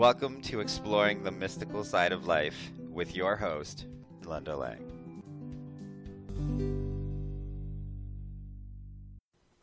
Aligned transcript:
Welcome 0.00 0.40
to 0.44 0.60
Exploring 0.60 1.24
the 1.24 1.30
Mystical 1.30 1.84
Side 1.84 2.12
of 2.12 2.26
Life 2.26 2.72
with 2.90 3.14
your 3.14 3.36
host, 3.36 3.84
Linda 4.24 4.56
Lang. 4.56 4.80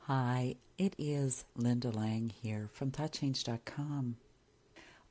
Hi, 0.01 0.53
it 0.77 0.93
is 0.99 1.45
Linda 1.55 1.89
Lang 1.89 2.29
here 2.29 2.69
from 2.71 2.91
ThoughtChange.com. 2.91 4.17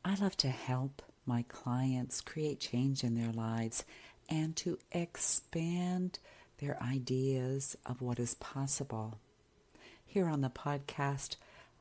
I 0.05 0.15
love 0.15 0.37
to 0.37 0.49
help 0.49 1.03
my 1.27 1.45
clients 1.49 2.21
create 2.21 2.61
change 2.61 3.03
in 3.03 3.17
their 3.17 3.33
lives 3.33 3.85
and 4.29 4.55
to 4.59 4.79
expand 4.93 6.21
their 6.59 6.81
ideas 6.81 7.77
of 7.85 8.01
what 8.01 8.21
is 8.21 8.35
possible. 8.35 9.19
Here 10.05 10.29
on 10.29 10.43
the 10.43 10.51
podcast, 10.51 11.35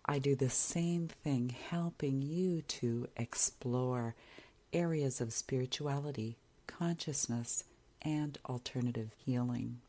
I 0.08 0.20
do 0.20 0.36
the 0.36 0.52
same 0.52 1.08
thing, 1.08 1.50
helping 1.50 2.22
you 2.22 2.62
to 2.62 3.08
explore 3.18 4.14
areas 4.72 5.20
of 5.20 5.34
spirituality, 5.34 6.38
consciousness, 6.68 7.64
and 8.04 8.38
alternative 8.46 9.10
healing. 9.18 9.80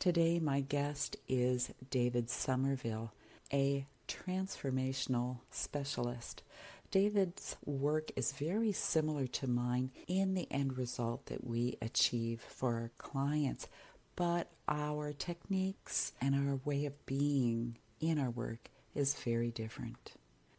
Today, 0.00 0.40
my 0.40 0.60
guest 0.60 1.16
is 1.28 1.70
David 1.88 2.30
Somerville, 2.30 3.12
a 3.52 3.86
transformational 4.08 5.38
specialist. 5.52 6.42
David's 6.90 7.56
work 7.64 8.10
is 8.16 8.32
very 8.32 8.72
similar 8.72 9.28
to 9.28 9.46
mine 9.46 9.92
in 10.08 10.34
the 10.34 10.50
end 10.50 10.76
result 10.76 11.26
that 11.26 11.44
we 11.44 11.78
achieve 11.80 12.40
for 12.40 12.74
our 12.74 12.90
clients, 12.98 13.68
but 14.16 14.48
our 14.68 15.12
techniques 15.12 16.12
and 16.20 16.34
our 16.34 16.60
way 16.64 16.86
of 16.86 17.06
being 17.06 17.78
in 18.00 18.18
our 18.18 18.30
work 18.30 18.68
is 18.94 19.14
very 19.14 19.50
different. 19.50 20.12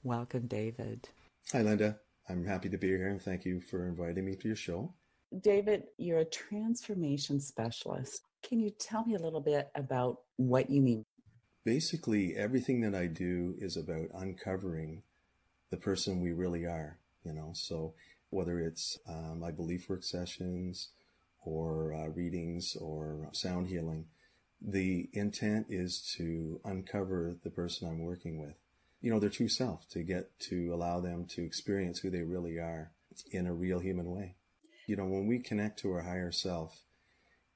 Welcome, 0.03 0.47
David. 0.47 1.09
Hi, 1.51 1.61
Linda. 1.61 1.99
I'm 2.29 2.45
happy 2.45 2.69
to 2.69 2.77
be 2.77 2.87
here 2.87 3.07
and 3.07 3.21
thank 3.21 3.45
you 3.45 3.61
for 3.61 3.87
inviting 3.87 4.25
me 4.25 4.35
to 4.35 4.47
your 4.47 4.57
show. 4.57 4.93
David, 5.41 5.83
you're 5.97 6.19
a 6.19 6.25
transformation 6.25 7.39
specialist. 7.39 8.21
Can 8.41 8.59
you 8.59 8.69
tell 8.69 9.05
me 9.05 9.15
a 9.15 9.19
little 9.19 9.41
bit 9.41 9.69
about 9.75 10.21
what 10.37 10.69
you 10.69 10.81
mean? 10.81 11.03
Basically, 11.63 12.35
everything 12.35 12.81
that 12.81 12.93
I 12.95 13.07
do 13.07 13.55
is 13.57 13.75
about 13.77 14.07
uncovering 14.13 15.01
the 15.71 15.77
person 15.77 16.21
we 16.21 16.31
really 16.31 16.65
are, 16.65 16.99
you 17.23 17.33
know. 17.33 17.51
So, 17.53 17.95
whether 18.29 18.59
it's 18.59 18.99
um, 19.07 19.39
my 19.39 19.51
belief 19.51 19.89
work 19.89 20.03
sessions 20.03 20.89
or 21.43 21.93
uh, 21.93 22.07
readings 22.09 22.75
or 22.79 23.29
sound 23.31 23.67
healing, 23.67 24.05
the 24.61 25.09
intent 25.13 25.67
is 25.69 26.01
to 26.17 26.59
uncover 26.63 27.37
the 27.43 27.49
person 27.49 27.87
I'm 27.87 28.03
working 28.03 28.39
with, 28.39 28.55
you 29.01 29.11
know, 29.11 29.19
their 29.19 29.29
true 29.29 29.49
self, 29.49 29.87
to 29.89 30.03
get 30.03 30.39
to 30.49 30.73
allow 30.73 30.99
them 30.99 31.25
to 31.31 31.43
experience 31.43 31.99
who 31.99 32.09
they 32.09 32.23
really 32.23 32.57
are 32.57 32.91
in 33.31 33.47
a 33.47 33.53
real 33.53 33.79
human 33.79 34.09
way. 34.11 34.35
You 34.87 34.95
know, 34.95 35.05
when 35.05 35.27
we 35.27 35.39
connect 35.39 35.79
to 35.79 35.91
our 35.91 36.03
higher 36.03 36.31
self, 36.31 36.81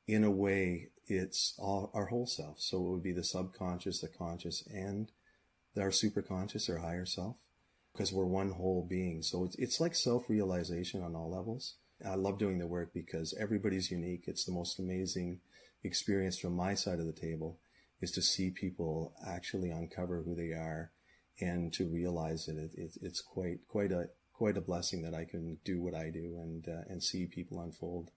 in 0.08 0.24
a 0.24 0.32
way, 0.32 0.90
it's 1.08 1.54
all 1.60 1.92
our 1.94 2.08
whole 2.08 2.26
self. 2.26 2.60
So 2.60 2.78
it 2.78 2.90
would 2.90 3.04
be 3.04 3.12
the 3.12 3.24
subconscious, 3.24 4.02
the 4.02 4.08
conscious, 4.08 4.64
and 4.68 5.12
our 5.78 5.90
superconscious 5.90 6.70
or 6.70 6.80
higher 6.80 7.06
self, 7.06 7.38
because 7.94 8.12
we're 8.12 8.26
one 8.26 8.52
whole 8.52 8.86
being. 8.88 9.22
So 9.22 9.46
it's, 9.46 9.56
it's 9.56 9.80
like 9.80 9.96
self 9.96 10.30
realization 10.30 11.04
on 11.04 11.16
all 11.16 11.32
levels. 11.32 11.76
I 12.06 12.16
love 12.16 12.40
doing 12.40 12.60
the 12.60 12.68
work 12.68 12.94
because 12.94 13.34
everybody's 13.40 13.92
unique. 13.92 14.24
It's 14.28 14.46
the 14.46 14.52
most 14.52 14.80
amazing 14.80 15.42
experience 15.84 16.38
from 16.38 16.54
my 16.54 16.74
side 16.74 17.00
of 17.00 17.06
the 17.06 17.14
table 17.14 17.60
is 18.02 18.12
to 18.12 18.22
see 18.22 18.50
people 18.50 19.14
actually 19.28 19.72
uncover 19.72 20.24
who 20.24 20.36
they 20.36 20.54
are 20.54 20.92
and 21.42 21.72
to 21.74 21.88
realize 21.88 22.46
that 22.46 22.58
it, 22.58 22.72
it, 22.76 22.98
it's 23.02 23.22
quite 23.22 23.60
quite 23.68 23.92
a 23.92 24.10
quite 24.34 24.58
a 24.58 24.62
blessing 24.62 25.02
that 25.02 25.14
I 25.14 25.26
can 25.26 25.58
do 25.66 25.82
what 25.82 25.94
I 25.94 26.10
do 26.10 26.38
and 26.40 26.68
uh, 26.68 26.84
and 26.88 27.04
see 27.04 27.26
people 27.26 27.62
unfold. 27.62 28.12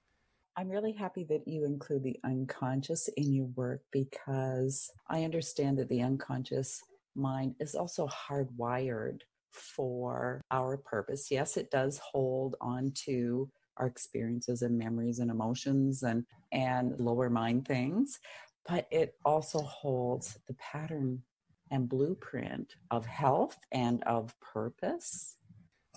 I'm 0.57 0.69
really 0.69 0.93
happy 0.93 1.25
that 1.31 1.49
you 1.49 1.65
include 1.65 2.03
the 2.03 2.21
unconscious 2.25 3.09
in 3.17 3.33
your 3.33 3.47
work 3.57 3.83
because 3.91 4.91
I 5.09 5.25
understand 5.25 5.79
that 5.79 5.89
the 5.89 6.03
unconscious 6.03 6.83
mind 7.15 7.55
is 7.59 7.75
also 7.75 8.07
hardwired 8.09 9.21
for 9.51 10.43
our 10.51 10.77
purpose. 10.77 11.31
Yes, 11.31 11.57
it 11.57 11.71
does 11.71 11.99
hold 11.99 12.57
on 12.61 12.93
to 13.07 13.49
our 13.83 13.89
experiences 13.89 14.63
and 14.63 14.79
memories 14.79 15.19
and 15.19 15.31
emotions 15.31 16.03
and 16.03 16.25
and 16.53 16.99
lower 16.99 17.29
mind 17.29 17.67
things 17.67 18.21
but 18.67 18.87
it 18.91 19.17
also 19.25 19.61
holds 19.61 20.39
the 20.47 20.55
pattern 20.55 21.23
and 21.71 21.89
blueprint 21.89 22.77
of 22.91 23.07
health 23.07 23.59
and 23.73 24.03
of 24.05 24.39
purpose. 24.41 25.37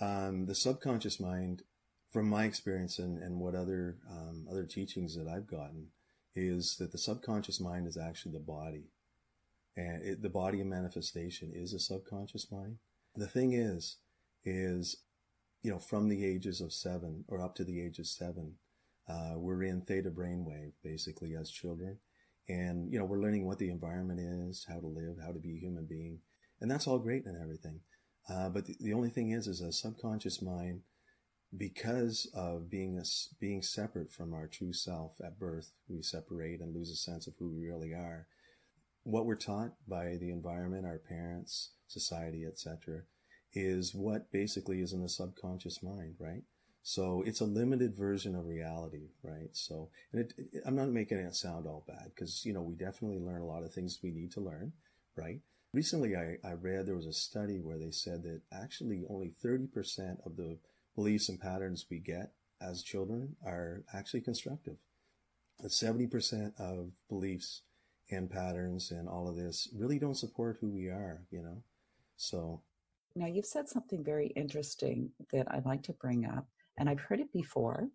Um, 0.00 0.46
the 0.46 0.54
subconscious 0.54 1.20
mind 1.20 1.62
from 2.10 2.28
my 2.28 2.44
experience 2.44 2.98
and, 2.98 3.22
and 3.22 3.38
what 3.38 3.54
other 3.54 3.98
um, 4.10 4.46
other 4.50 4.64
teachings 4.64 5.14
that 5.16 5.28
i've 5.28 5.46
gotten 5.46 5.88
is 6.34 6.76
that 6.78 6.92
the 6.92 6.98
subconscious 6.98 7.60
mind 7.60 7.86
is 7.86 7.96
actually 7.96 8.32
the 8.32 8.40
body. 8.40 8.90
And 9.76 10.02
it, 10.02 10.22
the 10.22 10.30
body 10.30 10.60
of 10.60 10.66
manifestation 10.66 11.52
is 11.54 11.72
a 11.72 11.78
subconscious 11.78 12.50
mind. 12.50 12.78
The 13.14 13.26
thing 13.26 13.52
is 13.52 13.98
is 14.44 14.96
you 15.66 15.72
know, 15.72 15.80
from 15.80 16.08
the 16.08 16.24
ages 16.24 16.60
of 16.60 16.72
seven 16.72 17.24
or 17.26 17.42
up 17.42 17.56
to 17.56 17.64
the 17.64 17.82
age 17.82 17.98
of 17.98 18.06
seven, 18.06 18.54
uh, 19.08 19.32
we're 19.34 19.64
in 19.64 19.80
theta 19.80 20.12
brainwave 20.12 20.70
basically 20.84 21.34
as 21.34 21.50
children. 21.50 21.98
And, 22.48 22.92
you 22.92 23.00
know, 23.00 23.04
we're 23.04 23.20
learning 23.20 23.44
what 23.44 23.58
the 23.58 23.70
environment 23.70 24.20
is, 24.20 24.64
how 24.68 24.78
to 24.78 24.86
live, 24.86 25.16
how 25.20 25.32
to 25.32 25.40
be 25.40 25.56
a 25.56 25.58
human 25.58 25.84
being. 25.84 26.20
And 26.60 26.70
that's 26.70 26.86
all 26.86 27.00
great 27.00 27.26
and 27.26 27.36
everything. 27.42 27.80
Uh, 28.30 28.48
but 28.48 28.66
the, 28.66 28.76
the, 28.78 28.92
only 28.92 29.10
thing 29.10 29.32
is, 29.32 29.48
is 29.48 29.60
a 29.60 29.72
subconscious 29.72 30.40
mind, 30.40 30.82
because 31.56 32.30
of 32.32 32.70
being 32.70 32.96
a, 32.96 33.04
being 33.40 33.60
separate 33.60 34.12
from 34.12 34.34
our 34.34 34.46
true 34.46 34.72
self 34.72 35.14
at 35.24 35.36
birth, 35.36 35.72
we 35.88 36.00
separate 36.00 36.60
and 36.60 36.76
lose 36.76 36.92
a 36.92 36.96
sense 36.96 37.26
of 37.26 37.34
who 37.40 37.48
we 37.48 37.66
really 37.66 37.92
are. 37.92 38.28
What 39.02 39.26
we're 39.26 39.34
taught 39.34 39.72
by 39.88 40.16
the 40.20 40.30
environment, 40.30 40.86
our 40.86 40.98
parents, 40.98 41.72
society, 41.88 42.44
etc., 42.46 43.02
is 43.56 43.94
what 43.94 44.30
basically 44.30 44.80
is 44.80 44.92
in 44.92 45.02
the 45.02 45.08
subconscious 45.08 45.82
mind, 45.82 46.14
right? 46.18 46.42
So 46.82 47.24
it's 47.26 47.40
a 47.40 47.46
limited 47.46 47.96
version 47.96 48.36
of 48.36 48.46
reality, 48.46 49.08
right? 49.22 49.48
So, 49.52 49.88
and 50.12 50.20
it, 50.20 50.34
it, 50.36 50.62
I'm 50.64 50.76
not 50.76 50.90
making 50.90 51.18
it 51.18 51.34
sound 51.34 51.66
all 51.66 51.84
bad 51.88 52.12
because, 52.14 52.44
you 52.44 52.52
know, 52.52 52.62
we 52.62 52.74
definitely 52.74 53.18
learn 53.18 53.40
a 53.40 53.46
lot 53.46 53.64
of 53.64 53.72
things 53.72 53.98
we 54.02 54.12
need 54.12 54.30
to 54.32 54.40
learn, 54.40 54.72
right? 55.16 55.40
Recently, 55.72 56.14
I, 56.14 56.36
I 56.46 56.52
read 56.52 56.86
there 56.86 56.94
was 56.94 57.06
a 57.06 57.12
study 57.12 57.58
where 57.58 57.78
they 57.78 57.90
said 57.90 58.22
that 58.22 58.42
actually 58.52 59.04
only 59.08 59.32
30% 59.44 60.24
of 60.24 60.36
the 60.36 60.58
beliefs 60.94 61.28
and 61.28 61.40
patterns 61.40 61.86
we 61.90 61.98
get 61.98 62.32
as 62.60 62.82
children 62.82 63.36
are 63.44 63.82
actually 63.92 64.20
constructive. 64.20 64.76
That 65.60 65.72
70% 65.72 66.52
of 66.60 66.90
beliefs 67.08 67.62
and 68.10 68.30
patterns 68.30 68.90
and 68.90 69.08
all 69.08 69.28
of 69.28 69.36
this 69.36 69.68
really 69.74 69.98
don't 69.98 70.14
support 70.14 70.58
who 70.60 70.68
we 70.68 70.88
are, 70.88 71.22
you 71.30 71.42
know? 71.42 71.62
So 72.16 72.62
now, 73.16 73.26
you've 73.26 73.46
said 73.46 73.66
something 73.66 74.04
very 74.04 74.26
interesting 74.36 75.10
that 75.32 75.46
I'd 75.50 75.64
like 75.64 75.82
to 75.84 75.94
bring 75.94 76.26
up, 76.26 76.46
and 76.78 76.86
I've 76.86 77.00
heard 77.00 77.18
it 77.18 77.32
before 77.32 77.88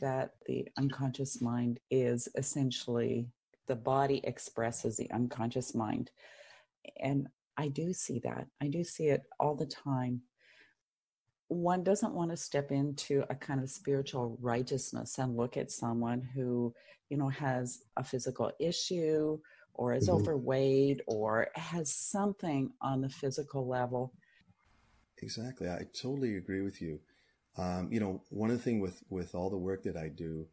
that 0.00 0.32
the 0.46 0.66
unconscious 0.76 1.40
mind 1.40 1.78
is 1.92 2.28
essentially 2.36 3.28
the 3.68 3.76
body 3.76 4.20
expresses 4.24 4.96
the 4.96 5.08
unconscious 5.12 5.76
mind. 5.76 6.10
And 7.00 7.28
I 7.56 7.68
do 7.68 7.92
see 7.92 8.18
that. 8.24 8.48
I 8.60 8.66
do 8.66 8.82
see 8.82 9.04
it 9.04 9.22
all 9.38 9.54
the 9.54 9.66
time. 9.66 10.22
One 11.46 11.84
doesn't 11.84 12.14
want 12.14 12.32
to 12.32 12.36
step 12.36 12.72
into 12.72 13.24
a 13.30 13.36
kind 13.36 13.62
of 13.62 13.70
spiritual 13.70 14.38
righteousness 14.40 15.18
and 15.18 15.36
look 15.36 15.56
at 15.56 15.70
someone 15.70 16.20
who, 16.34 16.74
you 17.10 17.16
know, 17.16 17.28
has 17.28 17.84
a 17.96 18.02
physical 18.02 18.50
issue 18.58 19.38
or 19.74 19.94
is 19.94 20.08
mm-hmm. 20.08 20.16
overweight 20.16 21.00
or 21.06 21.46
has 21.54 21.94
something 21.94 22.72
on 22.82 23.00
the 23.00 23.08
physical 23.08 23.68
level 23.68 24.12
Exactly. 25.22 25.68
I 25.68 25.86
totally 26.00 26.36
agree 26.36 26.60
with 26.62 26.80
you. 26.80 27.00
Um, 27.56 27.88
you 27.90 27.98
know, 28.00 28.22
one 28.30 28.50
of 28.50 28.56
the 28.56 28.62
thing 28.62 28.80
with, 28.80 29.02
with 29.10 29.34
all 29.34 29.50
the 29.50 29.56
work 29.58 29.82
that 29.82 29.96
I 29.96 30.08
do, 30.08 30.46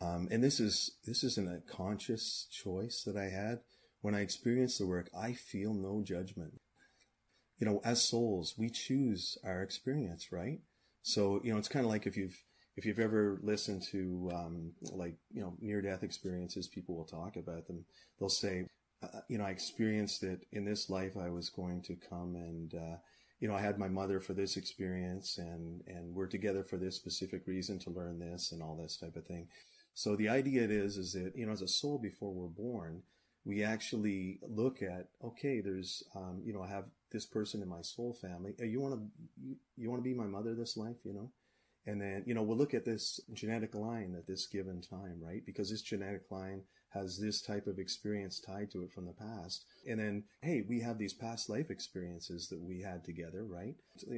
um, 0.00 0.28
and 0.30 0.42
this 0.42 0.60
is, 0.60 0.92
this 1.06 1.24
isn't 1.24 1.48
a 1.48 1.60
conscious 1.70 2.46
choice 2.50 3.02
that 3.04 3.16
I 3.16 3.28
had. 3.30 3.60
When 4.00 4.14
I 4.14 4.20
experience 4.20 4.78
the 4.78 4.86
work, 4.86 5.10
I 5.18 5.32
feel 5.32 5.74
no 5.74 6.02
judgment. 6.02 6.60
You 7.58 7.66
know, 7.66 7.80
as 7.84 8.02
souls, 8.02 8.54
we 8.56 8.70
choose 8.70 9.36
our 9.44 9.62
experience, 9.62 10.30
right? 10.30 10.60
So, 11.02 11.40
you 11.42 11.52
know, 11.52 11.58
it's 11.58 11.68
kind 11.68 11.84
of 11.84 11.90
like 11.90 12.06
if 12.06 12.16
you've, 12.16 12.36
if 12.76 12.86
you've 12.86 13.00
ever 13.00 13.40
listened 13.42 13.82
to, 13.90 14.30
um, 14.32 14.72
like, 14.92 15.16
you 15.32 15.40
know, 15.42 15.54
near 15.60 15.82
death 15.82 16.04
experiences, 16.04 16.68
people 16.68 16.96
will 16.96 17.04
talk 17.04 17.36
about 17.36 17.66
them. 17.66 17.84
They'll 18.18 18.28
say, 18.28 18.66
uh, 19.02 19.20
you 19.28 19.38
know, 19.38 19.44
I 19.44 19.50
experienced 19.50 20.22
it 20.22 20.46
in 20.52 20.64
this 20.64 20.88
life. 20.88 21.16
I 21.16 21.30
was 21.30 21.50
going 21.50 21.82
to 21.82 21.96
come 21.96 22.36
and, 22.36 22.74
uh, 22.74 22.96
you 23.40 23.48
know, 23.48 23.54
I 23.54 23.60
had 23.60 23.78
my 23.78 23.88
mother 23.88 24.20
for 24.20 24.34
this 24.34 24.56
experience 24.56 25.38
and, 25.38 25.82
and 25.86 26.14
we're 26.14 26.26
together 26.26 26.64
for 26.64 26.76
this 26.76 26.96
specific 26.96 27.46
reason 27.46 27.78
to 27.80 27.90
learn 27.90 28.18
this 28.18 28.52
and 28.52 28.62
all 28.62 28.76
this 28.76 28.96
type 28.96 29.16
of 29.16 29.26
thing. 29.26 29.48
So 29.94 30.16
the 30.16 30.28
idea 30.28 30.62
is, 30.62 30.96
is 30.96 31.12
that, 31.12 31.32
you 31.36 31.46
know, 31.46 31.52
as 31.52 31.62
a 31.62 31.68
soul 31.68 31.98
before 31.98 32.32
we're 32.32 32.48
born, 32.48 33.02
we 33.44 33.64
actually 33.64 34.40
look 34.48 34.82
at, 34.82 35.08
okay, 35.24 35.60
there's, 35.60 36.02
um, 36.14 36.42
you 36.44 36.52
know, 36.52 36.62
I 36.62 36.68
have 36.68 36.84
this 37.10 37.26
person 37.26 37.62
in 37.62 37.68
my 37.68 37.82
soul 37.82 38.12
family. 38.12 38.54
You 38.60 38.80
want 38.80 38.94
to, 38.94 39.00
you, 39.40 39.56
you 39.76 39.90
want 39.90 40.02
to 40.02 40.08
be 40.08 40.14
my 40.14 40.26
mother 40.26 40.54
this 40.54 40.76
life, 40.76 40.96
you 41.04 41.14
know? 41.14 41.30
And 41.86 42.00
then, 42.00 42.24
you 42.26 42.34
know, 42.34 42.42
we'll 42.42 42.58
look 42.58 42.74
at 42.74 42.84
this 42.84 43.20
genetic 43.32 43.74
line 43.74 44.14
at 44.18 44.26
this 44.26 44.46
given 44.46 44.82
time, 44.82 45.18
right? 45.22 45.44
Because 45.46 45.70
this 45.70 45.80
genetic 45.80 46.30
line 46.30 46.62
has 46.90 47.18
this 47.18 47.42
type 47.42 47.66
of 47.66 47.78
experience 47.78 48.40
tied 48.40 48.70
to 48.70 48.82
it 48.82 48.92
from 48.92 49.06
the 49.06 49.12
past. 49.12 49.64
And 49.86 50.00
then, 50.00 50.24
hey, 50.40 50.62
we 50.66 50.80
have 50.80 50.98
these 50.98 51.12
past 51.12 51.50
life 51.50 51.70
experiences 51.70 52.48
that 52.48 52.60
we 52.60 52.80
had 52.80 53.04
together, 53.04 53.44
right? 53.44 53.74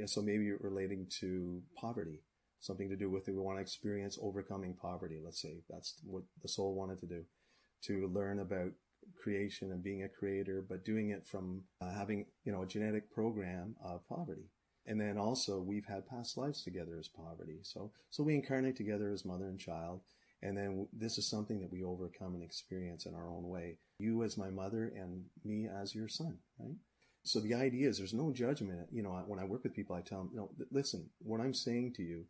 So 0.07 0.23
maybe 0.23 0.53
relating 0.53 1.09
to 1.21 1.63
poverty, 1.77 2.23
something 2.61 2.89
to 2.89 2.97
do 2.97 3.11
with 3.11 3.29
it. 3.29 3.33
We 3.33 3.41
want 3.41 3.59
to 3.59 3.63
experience 3.63 4.19
overcoming 4.23 4.75
poverty. 4.81 5.19
Let's 5.23 5.43
say 5.43 5.63
that's 5.69 6.01
what 6.05 6.23
the 6.43 6.49
soul 6.49 6.75
wanted 6.75 7.01
to 7.01 7.07
do, 7.07 7.25
to 7.85 8.09
learn 8.09 8.39
about 8.39 8.71
creation 9.21 9.73
and 9.73 9.83
being 9.83 10.05
a 10.05 10.09
creator, 10.09 10.65
but 10.69 10.85
doing 10.85 11.11
it 11.11 11.27
from 11.27 11.63
uh, 11.81 11.93
having, 11.93 12.27
you 12.45 12.53
know, 12.53 12.63
a 12.63 12.67
genetic 12.67 13.11
program 13.11 13.75
of 13.85 14.07
poverty. 14.09 14.51
And 14.87 15.01
then 15.01 15.19
also 15.19 15.61
we've 15.61 15.87
had 15.87 16.09
past 16.09 16.37
lives 16.37 16.63
together 16.63 16.97
as 16.99 17.09
poverty. 17.09 17.59
So, 17.63 17.93
so 18.11 18.23
we 18.23 18.35
incarnate 18.35 18.77
together 18.77 19.11
as 19.13 19.25
mother 19.25 19.49
and 19.49 19.59
child. 19.59 20.03
And 20.43 20.57
then 20.57 20.89
this 20.93 21.19
is 21.19 21.29
something 21.29 21.61
that 21.61 21.73
we 21.73 21.85
overcome 21.85 22.35
and 22.35 22.43
experience 22.43 23.05
in 23.07 23.15
our 23.15 23.29
own 23.29 23.49
way. 23.49 23.79
You 23.99 24.23
as 24.23 24.39
my 24.39 24.51
mother 24.51 24.91
and 24.97 25.25
me 25.45 25.69
as 25.69 25.95
your 25.95 26.09
son, 26.09 26.39
right? 26.59 26.77
So 27.23 27.41
the 27.41 27.55
idea 27.55 27.89
is 27.89 27.99
there's 27.99 28.15
no 28.15 28.33
judgment. 28.33 28.89
You 28.91 29.03
know, 29.03 29.23
when 29.27 29.39
I 29.39 29.45
work 29.45 29.63
with 29.63 29.75
people, 29.75 29.95
I 29.95 30.01
tell 30.01 30.19
them, 30.21 30.31
no, 30.33 30.51
listen, 30.71 31.11
what 31.19 31.41
I'm 31.41 31.53
saying 31.53 31.93
to 31.97 32.03
you, 32.03 32.25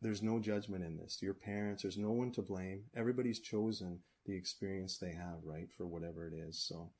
there's 0.00 0.22
no 0.22 0.40
judgment 0.40 0.82
in 0.82 0.96
this. 0.96 1.22
Your 1.22 1.34
parents, 1.34 1.82
there's 1.82 1.96
no 1.96 2.10
one 2.10 2.32
to 2.32 2.42
blame. 2.42 2.82
Everybody's 2.96 3.38
chosen 3.38 4.00
the 4.26 4.36
experience 4.36 4.98
they 4.98 5.12
have, 5.12 5.38
right, 5.44 5.68
for 5.76 5.86
whatever 5.86 6.26
it 6.26 6.34
is. 6.34 6.58
So, 6.66 6.90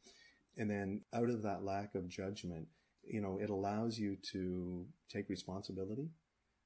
and 0.57 0.71
then 0.71 1.03
out 1.13 1.29
of 1.29 1.43
that 1.43 1.65
lack 1.65 1.97
of 1.97 2.09
judgment, 2.09 2.69
you 3.05 3.21
know, 3.21 3.41
it 3.43 3.51
allows 3.51 3.99
you 3.99 4.17
to 4.33 4.87
take 5.11 5.29
responsibility 5.29 6.11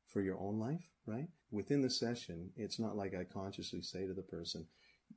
for 0.09 0.21
your 0.21 0.39
own 0.39 0.59
life, 0.59 0.85
right? 1.07 1.29
Within 1.51 1.83
the 1.83 1.91
session, 1.91 2.51
it's 2.57 2.79
not 2.79 2.97
like 2.97 3.15
I 3.15 3.25
consciously 3.25 3.83
say 3.83 4.07
to 4.07 4.15
the 4.15 4.23
person, 4.23 4.67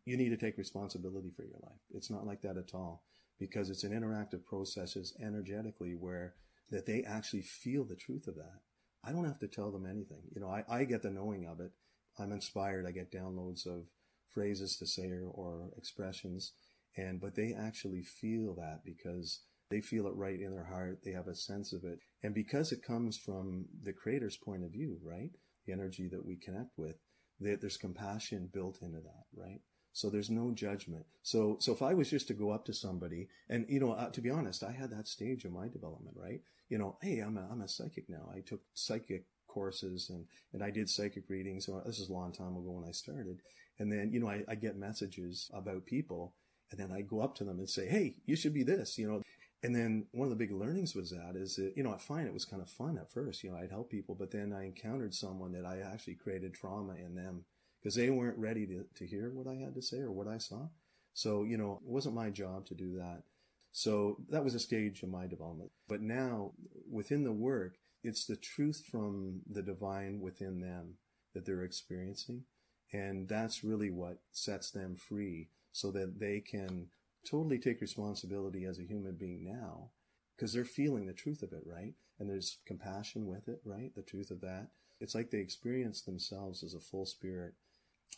you 0.05 0.17
need 0.17 0.29
to 0.29 0.37
take 0.37 0.57
responsibility 0.57 1.31
for 1.35 1.43
your 1.43 1.59
life. 1.63 1.79
It's 1.91 2.11
not 2.11 2.25
like 2.25 2.41
that 2.41 2.57
at 2.57 2.73
all 2.73 3.03
because 3.39 3.69
it's 3.69 3.83
an 3.83 3.91
interactive 3.91 4.45
process 4.45 4.95
energetically 5.21 5.95
where 5.95 6.35
that 6.69 6.85
they 6.85 7.03
actually 7.03 7.41
feel 7.41 7.83
the 7.83 7.95
truth 7.95 8.27
of 8.27 8.35
that. 8.35 8.61
I 9.03 9.11
don't 9.11 9.25
have 9.25 9.39
to 9.39 9.47
tell 9.47 9.71
them 9.71 9.85
anything. 9.85 10.21
You 10.35 10.41
know, 10.41 10.49
I, 10.49 10.63
I 10.69 10.83
get 10.83 11.01
the 11.01 11.09
knowing 11.09 11.47
of 11.47 11.59
it. 11.59 11.71
I'm 12.19 12.31
inspired. 12.31 12.85
I 12.85 12.91
get 12.91 13.11
downloads 13.11 13.65
of 13.65 13.85
phrases 14.33 14.77
to 14.77 14.85
say 14.85 15.09
or, 15.09 15.31
or 15.33 15.69
expressions. 15.77 16.53
And, 16.97 17.19
but 17.19 17.35
they 17.35 17.53
actually 17.57 18.03
feel 18.03 18.55
that 18.55 18.81
because 18.85 19.41
they 19.69 19.81
feel 19.81 20.07
it 20.07 20.15
right 20.15 20.39
in 20.39 20.51
their 20.51 20.65
heart. 20.65 20.99
They 21.03 21.11
have 21.11 21.27
a 21.27 21.35
sense 21.35 21.71
of 21.71 21.83
it. 21.85 21.99
And 22.23 22.33
because 22.33 22.71
it 22.71 22.83
comes 22.83 23.17
from 23.17 23.65
the 23.83 23.93
creator's 23.93 24.37
point 24.37 24.63
of 24.63 24.71
view, 24.71 24.97
right? 25.03 25.31
The 25.69 25.73
energy 25.73 26.07
that 26.07 26.25
we 26.25 26.35
connect 26.35 26.77
with, 26.77 26.95
that 27.41 27.61
there's 27.61 27.77
compassion 27.77 28.49
built 28.51 28.81
into 28.81 29.01
that, 29.01 29.25
right? 29.35 29.61
So 29.93 30.09
there's 30.09 30.29
no 30.29 30.51
judgment. 30.51 31.05
So, 31.21 31.57
so 31.59 31.73
if 31.73 31.81
I 31.81 31.93
was 31.93 32.09
just 32.09 32.27
to 32.29 32.33
go 32.33 32.51
up 32.51 32.65
to 32.65 32.73
somebody 32.73 33.27
and, 33.49 33.65
you 33.69 33.79
know, 33.79 33.91
uh, 33.91 34.09
to 34.09 34.21
be 34.21 34.29
honest, 34.29 34.63
I 34.63 34.71
had 34.71 34.89
that 34.91 35.07
stage 35.07 35.45
of 35.45 35.51
my 35.51 35.67
development, 35.67 36.17
right? 36.19 36.41
You 36.69 36.77
know, 36.79 36.97
hey, 37.01 37.19
I'm 37.19 37.37
a, 37.37 37.47
I'm 37.51 37.61
a 37.61 37.67
psychic 37.67 38.09
now. 38.09 38.31
I 38.35 38.39
took 38.39 38.61
psychic 38.73 39.25
courses 39.47 40.09
and, 40.09 40.25
and 40.53 40.63
I 40.63 40.71
did 40.71 40.89
psychic 40.89 41.29
readings. 41.29 41.65
So 41.65 41.81
this 41.85 41.99
is 41.99 42.09
a 42.09 42.13
long 42.13 42.31
time 42.31 42.55
ago 42.55 42.71
when 42.71 42.87
I 42.87 42.91
started. 42.91 43.41
And 43.77 43.91
then, 43.91 44.11
you 44.11 44.19
know, 44.19 44.29
I, 44.29 44.43
I 44.47 44.55
get 44.55 44.77
messages 44.77 45.51
about 45.53 45.85
people 45.85 46.33
and 46.71 46.79
then 46.79 46.91
I 46.91 47.01
go 47.01 47.21
up 47.21 47.35
to 47.35 47.43
them 47.43 47.59
and 47.59 47.69
say, 47.69 47.87
Hey, 47.87 48.15
you 48.25 48.35
should 48.35 48.53
be 48.53 48.63
this, 48.63 48.97
you 48.97 49.07
know, 49.07 49.21
and 49.61 49.75
then 49.75 50.05
one 50.11 50.25
of 50.25 50.29
the 50.29 50.43
big 50.43 50.51
learnings 50.51 50.95
was 50.95 51.09
that 51.11 51.35
is 51.35 51.55
that, 51.57 51.73
you 51.75 51.83
know, 51.83 51.93
I 51.93 51.97
find 51.97 52.27
it 52.27 52.33
was 52.33 52.45
kind 52.45 52.61
of 52.61 52.69
fun 52.69 52.97
at 52.97 53.11
first, 53.11 53.43
you 53.43 53.51
know, 53.51 53.57
I'd 53.57 53.71
help 53.71 53.89
people, 53.89 54.15
but 54.15 54.31
then 54.31 54.53
I 54.53 54.65
encountered 54.65 55.13
someone 55.13 55.51
that 55.51 55.65
I 55.65 55.79
actually 55.79 56.15
created 56.15 56.53
trauma 56.53 56.93
in 56.95 57.15
them 57.15 57.45
because 57.81 57.95
they 57.95 58.09
weren't 58.09 58.37
ready 58.37 58.65
to, 58.67 58.85
to 58.95 59.05
hear 59.05 59.31
what 59.33 59.47
I 59.47 59.55
had 59.55 59.75
to 59.75 59.81
say 59.81 59.97
or 59.97 60.11
what 60.11 60.27
I 60.27 60.37
saw. 60.37 60.67
So, 61.13 61.43
you 61.43 61.57
know, 61.57 61.81
it 61.83 61.89
wasn't 61.89 62.15
my 62.15 62.29
job 62.29 62.65
to 62.67 62.73
do 62.73 62.95
that. 62.97 63.23
So 63.71 64.17
that 64.29 64.43
was 64.43 64.55
a 64.55 64.59
stage 64.59 65.03
of 65.03 65.09
my 65.09 65.27
development. 65.27 65.71
But 65.87 66.01
now 66.01 66.53
within 66.89 67.23
the 67.23 67.33
work, 67.33 67.75
it's 68.03 68.25
the 68.25 68.37
truth 68.37 68.83
from 68.89 69.41
the 69.49 69.61
divine 69.61 70.21
within 70.21 70.61
them 70.61 70.95
that 71.33 71.45
they're 71.45 71.63
experiencing. 71.63 72.43
And 72.93 73.27
that's 73.27 73.63
really 73.63 73.91
what 73.91 74.19
sets 74.31 74.71
them 74.71 74.95
free 74.95 75.49
so 75.71 75.91
that 75.91 76.19
they 76.19 76.39
can 76.39 76.87
totally 77.23 77.59
take 77.59 77.81
responsibility 77.81 78.65
as 78.65 78.79
a 78.79 78.83
human 78.83 79.15
being 79.15 79.43
now 79.43 79.89
because 80.35 80.53
they're 80.53 80.65
feeling 80.65 81.05
the 81.05 81.13
truth 81.13 81.43
of 81.43 81.51
it, 81.51 81.63
right? 81.65 81.93
And 82.19 82.29
there's 82.29 82.57
compassion 82.65 83.27
with 83.27 83.47
it, 83.47 83.61
right? 83.65 83.93
The 83.95 84.01
truth 84.01 84.31
of 84.31 84.41
that. 84.41 84.67
It's 84.99 85.15
like 85.15 85.31
they 85.31 85.39
experience 85.39 86.01
themselves 86.01 86.63
as 86.63 86.73
a 86.73 86.79
full 86.79 87.05
spirit. 87.05 87.53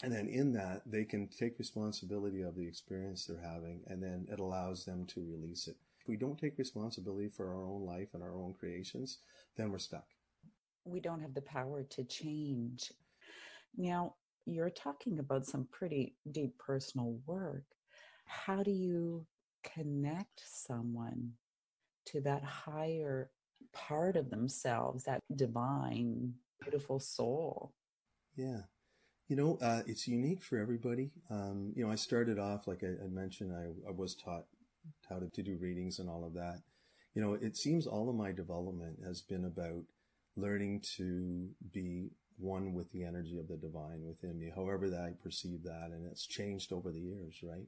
And 0.03 0.11
then 0.11 0.27
in 0.27 0.53
that, 0.53 0.83
they 0.85 1.03
can 1.03 1.27
take 1.27 1.59
responsibility 1.59 2.41
of 2.41 2.55
the 2.55 2.67
experience 2.67 3.25
they're 3.25 3.41
having, 3.41 3.81
and 3.87 4.01
then 4.01 4.27
it 4.31 4.39
allows 4.39 4.85
them 4.85 5.05
to 5.07 5.21
release 5.21 5.67
it. 5.67 5.75
If 5.99 6.07
we 6.07 6.15
don't 6.15 6.39
take 6.39 6.57
responsibility 6.57 7.29
for 7.29 7.49
our 7.49 7.63
own 7.63 7.85
life 7.85 8.09
and 8.13 8.23
our 8.23 8.35
own 8.35 8.55
creations, 8.59 9.19
then 9.57 9.71
we're 9.71 9.77
stuck. 9.77 10.05
We 10.85 10.99
don't 10.99 11.21
have 11.21 11.35
the 11.35 11.41
power 11.41 11.83
to 11.83 12.03
change. 12.03 12.91
Now, 13.77 14.15
you're 14.45 14.71
talking 14.71 15.19
about 15.19 15.45
some 15.45 15.67
pretty 15.71 16.15
deep 16.31 16.57
personal 16.57 17.19
work 17.27 17.65
how 18.31 18.63
do 18.63 18.71
you 18.71 19.25
connect 19.63 20.41
someone 20.45 21.33
to 22.05 22.21
that 22.21 22.43
higher 22.43 23.29
part 23.73 24.15
of 24.15 24.29
themselves, 24.29 25.03
that 25.03 25.19
divine, 25.35 26.33
beautiful 26.61 26.99
soul? 26.99 27.73
Yeah. 28.35 28.61
You 29.27 29.35
know, 29.35 29.57
uh, 29.61 29.81
it's 29.85 30.07
unique 30.07 30.43
for 30.43 30.57
everybody. 30.57 31.11
Um, 31.29 31.73
you 31.75 31.85
know, 31.85 31.91
I 31.91 31.95
started 31.95 32.39
off, 32.39 32.67
like 32.67 32.83
I, 32.83 33.03
I 33.03 33.07
mentioned, 33.07 33.53
I, 33.53 33.89
I, 33.89 33.91
was 33.91 34.15
taught 34.15 34.45
how 35.09 35.19
to, 35.19 35.29
to 35.29 35.43
do 35.43 35.57
readings 35.57 35.99
and 35.99 36.09
all 36.09 36.25
of 36.25 36.33
that. 36.33 36.61
You 37.13 37.21
know, 37.21 37.33
it 37.33 37.57
seems 37.57 37.85
all 37.85 38.09
of 38.09 38.15
my 38.15 38.31
development 38.31 38.99
has 39.05 39.21
been 39.21 39.45
about 39.45 39.83
learning 40.35 40.83
to 40.97 41.49
be 41.73 42.11
one 42.37 42.73
with 42.73 42.91
the 42.91 43.03
energy 43.03 43.37
of 43.37 43.47
the 43.47 43.57
divine 43.57 44.03
within 44.03 44.39
me, 44.39 44.51
however 44.53 44.89
that 44.89 45.01
I 45.01 45.13
perceive 45.21 45.63
that. 45.63 45.91
And 45.91 46.07
it's 46.09 46.25
changed 46.25 46.71
over 46.73 46.91
the 46.91 46.99
years, 46.99 47.39
right? 47.43 47.67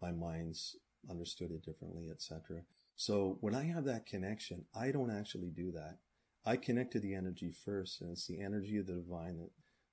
My 0.00 0.12
mind's 0.12 0.76
understood 1.10 1.50
it 1.50 1.64
differently, 1.64 2.08
etc. 2.10 2.62
So 2.96 3.38
when 3.40 3.54
I 3.54 3.64
have 3.64 3.84
that 3.84 4.06
connection, 4.06 4.64
I 4.74 4.90
don't 4.90 5.16
actually 5.16 5.50
do 5.50 5.72
that. 5.72 5.98
I 6.44 6.56
connect 6.56 6.92
to 6.92 7.00
the 7.00 7.14
energy 7.14 7.52
first, 7.52 8.00
and 8.00 8.10
it's 8.10 8.26
the 8.26 8.40
energy 8.40 8.78
of 8.78 8.86
the 8.86 8.94
divine 8.94 9.38
that 9.38 9.50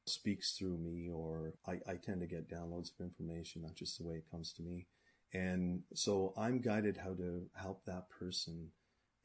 speaks 0.07 0.53
through 0.53 0.77
me, 0.77 1.09
or 1.11 1.53
I, 1.67 1.79
I 1.87 1.95
tend 1.95 2.21
to 2.21 2.27
get 2.27 2.49
downloads 2.49 2.91
of 2.93 3.05
information, 3.05 3.63
not 3.63 3.75
just 3.75 3.97
the 3.97 4.07
way 4.07 4.15
it 4.15 4.31
comes 4.31 4.53
to 4.53 4.63
me. 4.63 4.87
And 5.33 5.81
so 5.93 6.33
I'm 6.37 6.61
guided 6.61 6.97
how 6.97 7.13
to 7.15 7.49
help 7.55 7.83
that 7.85 8.09
person 8.09 8.69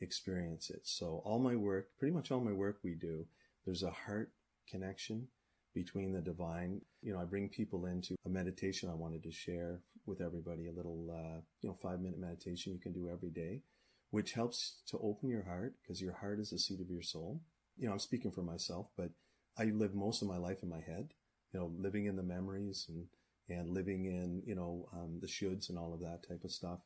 experience 0.00 0.70
it. 0.70 0.80
So 0.84 1.22
all 1.24 1.38
my 1.38 1.56
work, 1.56 1.88
pretty 1.98 2.14
much 2.14 2.30
all 2.30 2.40
my 2.40 2.52
work 2.52 2.78
we 2.82 2.94
do, 2.94 3.26
there's 3.64 3.82
a 3.82 3.90
heart 3.90 4.32
connection 4.68 5.28
between 5.74 6.12
the 6.12 6.20
divine. 6.20 6.80
You 7.02 7.12
know, 7.12 7.20
I 7.20 7.24
bring 7.24 7.48
people 7.48 7.86
into 7.86 8.16
a 8.26 8.28
meditation 8.28 8.90
I 8.90 8.94
wanted 8.94 9.22
to 9.22 9.30
share 9.30 9.80
with 10.10 10.20
everybody, 10.20 10.66
a 10.66 10.72
little, 10.72 11.08
uh, 11.10 11.40
you 11.62 11.68
know, 11.70 11.76
five 11.80 12.00
minute 12.00 12.18
meditation 12.18 12.72
you 12.72 12.80
can 12.80 12.92
do 12.92 13.08
every 13.08 13.30
day, 13.30 13.62
which 14.10 14.32
helps 14.32 14.82
to 14.88 14.98
open 14.98 15.30
your 15.30 15.44
heart 15.44 15.74
because 15.80 16.02
your 16.02 16.14
heart 16.14 16.40
is 16.40 16.50
the 16.50 16.58
seat 16.58 16.80
of 16.80 16.90
your 16.90 17.02
soul. 17.02 17.40
You 17.78 17.86
know, 17.86 17.92
I'm 17.92 17.98
speaking 17.98 18.32
for 18.32 18.42
myself, 18.42 18.88
but 18.96 19.10
I 19.56 19.64
live 19.64 19.94
most 19.94 20.20
of 20.20 20.28
my 20.28 20.36
life 20.36 20.62
in 20.62 20.68
my 20.68 20.80
head, 20.80 21.14
you 21.52 21.60
know, 21.60 21.72
living 21.78 22.06
in 22.06 22.16
the 22.16 22.22
memories 22.22 22.86
and, 22.88 23.06
and 23.48 23.70
living 23.70 24.04
in, 24.04 24.42
you 24.44 24.54
know, 24.54 24.88
um, 24.92 25.20
the 25.20 25.26
shoulds 25.26 25.70
and 25.70 25.78
all 25.78 25.94
of 25.94 26.00
that 26.00 26.28
type 26.28 26.44
of 26.44 26.52
stuff. 26.52 26.80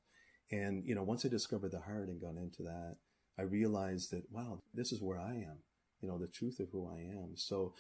And, 0.53 0.85
you 0.87 0.95
know, 0.95 1.03
once 1.03 1.25
I 1.25 1.29
discovered 1.29 1.73
the 1.73 1.81
heart 1.81 2.09
and 2.09 2.21
got 2.21 2.37
into 2.37 2.63
that, 2.63 2.97
I 3.39 3.43
realized 3.43 4.13
that, 4.13 4.31
wow, 4.31 4.63
this 4.73 4.93
is 4.93 5.01
where 5.01 5.19
I 5.19 5.33
am, 5.33 5.59
you 6.01 6.09
know, 6.09 6.19
the 6.19 6.29
truth 6.29 6.61
of 6.61 6.69
who 6.71 6.89
I 6.89 7.01
am. 7.01 7.33
So 7.35 7.75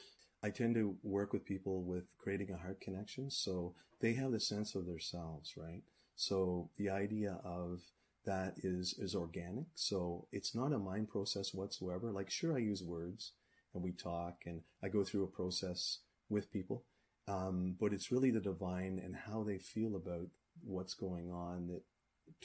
I 0.44 0.50
tend 0.50 0.74
to 0.74 0.94
work 1.02 1.32
with 1.32 1.46
people 1.46 1.82
with 1.82 2.04
creating 2.18 2.50
a 2.50 2.58
heart 2.58 2.78
connection. 2.78 3.30
So 3.30 3.74
they 4.00 4.12
have 4.12 4.30
the 4.30 4.40
sense 4.40 4.74
of 4.74 4.84
themselves, 4.84 5.54
right? 5.56 5.80
So 6.16 6.68
the 6.76 6.90
idea 6.90 7.40
of 7.42 7.80
that 8.26 8.56
is, 8.62 8.94
is 8.98 9.14
organic. 9.14 9.64
So 9.74 10.26
it's 10.32 10.54
not 10.54 10.74
a 10.74 10.78
mind 10.78 11.08
process 11.08 11.54
whatsoever. 11.54 12.12
Like, 12.12 12.28
sure, 12.28 12.54
I 12.54 12.58
use 12.58 12.82
words 12.82 13.32
and 13.72 13.82
we 13.82 13.92
talk 13.92 14.42
and 14.44 14.60
I 14.82 14.88
go 14.88 15.02
through 15.02 15.24
a 15.24 15.28
process 15.28 16.00
with 16.28 16.52
people. 16.52 16.84
Um, 17.26 17.76
but 17.80 17.94
it's 17.94 18.12
really 18.12 18.30
the 18.30 18.38
divine 18.38 19.00
and 19.02 19.16
how 19.16 19.44
they 19.44 19.56
feel 19.56 19.96
about 19.96 20.28
what's 20.62 20.92
going 20.92 21.30
on 21.30 21.68
that 21.68 21.82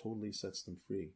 totally 0.02 0.32
sets 0.32 0.64
them 0.64 0.78
free. 0.88 1.10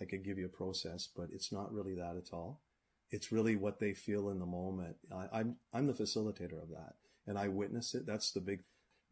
I 0.00 0.04
could 0.04 0.24
give 0.24 0.38
you 0.38 0.46
a 0.46 0.56
process, 0.56 1.08
but 1.16 1.30
it's 1.32 1.50
not 1.50 1.74
really 1.74 1.96
that 1.96 2.16
at 2.16 2.32
all. 2.32 2.60
It's 3.10 3.32
really 3.32 3.56
what 3.56 3.80
they 3.80 3.94
feel 3.94 4.30
in 4.30 4.38
the 4.38 4.46
moment. 4.46 4.96
I, 5.12 5.40
I'm, 5.40 5.56
I'm 5.72 5.86
the 5.86 5.92
facilitator 5.92 6.62
of 6.62 6.70
that 6.70 6.94
and 7.26 7.38
I 7.38 7.48
witness 7.48 7.94
it. 7.94 8.06
That's 8.06 8.32
the 8.32 8.40
big, 8.40 8.60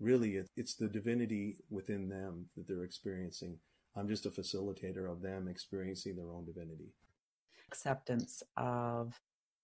really, 0.00 0.36
it, 0.36 0.48
it's 0.56 0.74
the 0.74 0.88
divinity 0.88 1.56
within 1.70 2.08
them 2.08 2.46
that 2.56 2.68
they're 2.68 2.84
experiencing. 2.84 3.58
I'm 3.96 4.08
just 4.08 4.26
a 4.26 4.30
facilitator 4.30 5.10
of 5.10 5.22
them 5.22 5.48
experiencing 5.48 6.16
their 6.16 6.30
own 6.30 6.44
divinity. 6.44 6.92
acceptance 7.68 8.42
of 8.56 9.14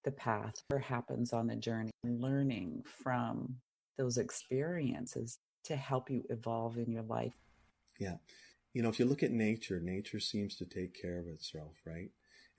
the 0.04 0.12
path 0.12 0.54
or 0.72 0.78
happens 0.78 1.32
on 1.32 1.46
the 1.46 1.56
journey 1.56 1.90
and 2.04 2.20
learning 2.20 2.82
from 2.84 3.56
those 3.98 4.18
experiences 4.18 5.38
to 5.64 5.76
help 5.76 6.10
you 6.10 6.24
evolve 6.30 6.76
in 6.76 6.90
your 6.90 7.02
life. 7.02 7.34
Yeah. 8.00 8.16
You 8.72 8.82
know, 8.82 8.88
if 8.88 8.98
you 8.98 9.04
look 9.04 9.22
at 9.22 9.30
nature, 9.30 9.80
nature 9.80 10.18
seems 10.18 10.56
to 10.56 10.64
take 10.64 11.00
care 11.00 11.18
of 11.18 11.28
itself, 11.28 11.76
right? 11.86 12.10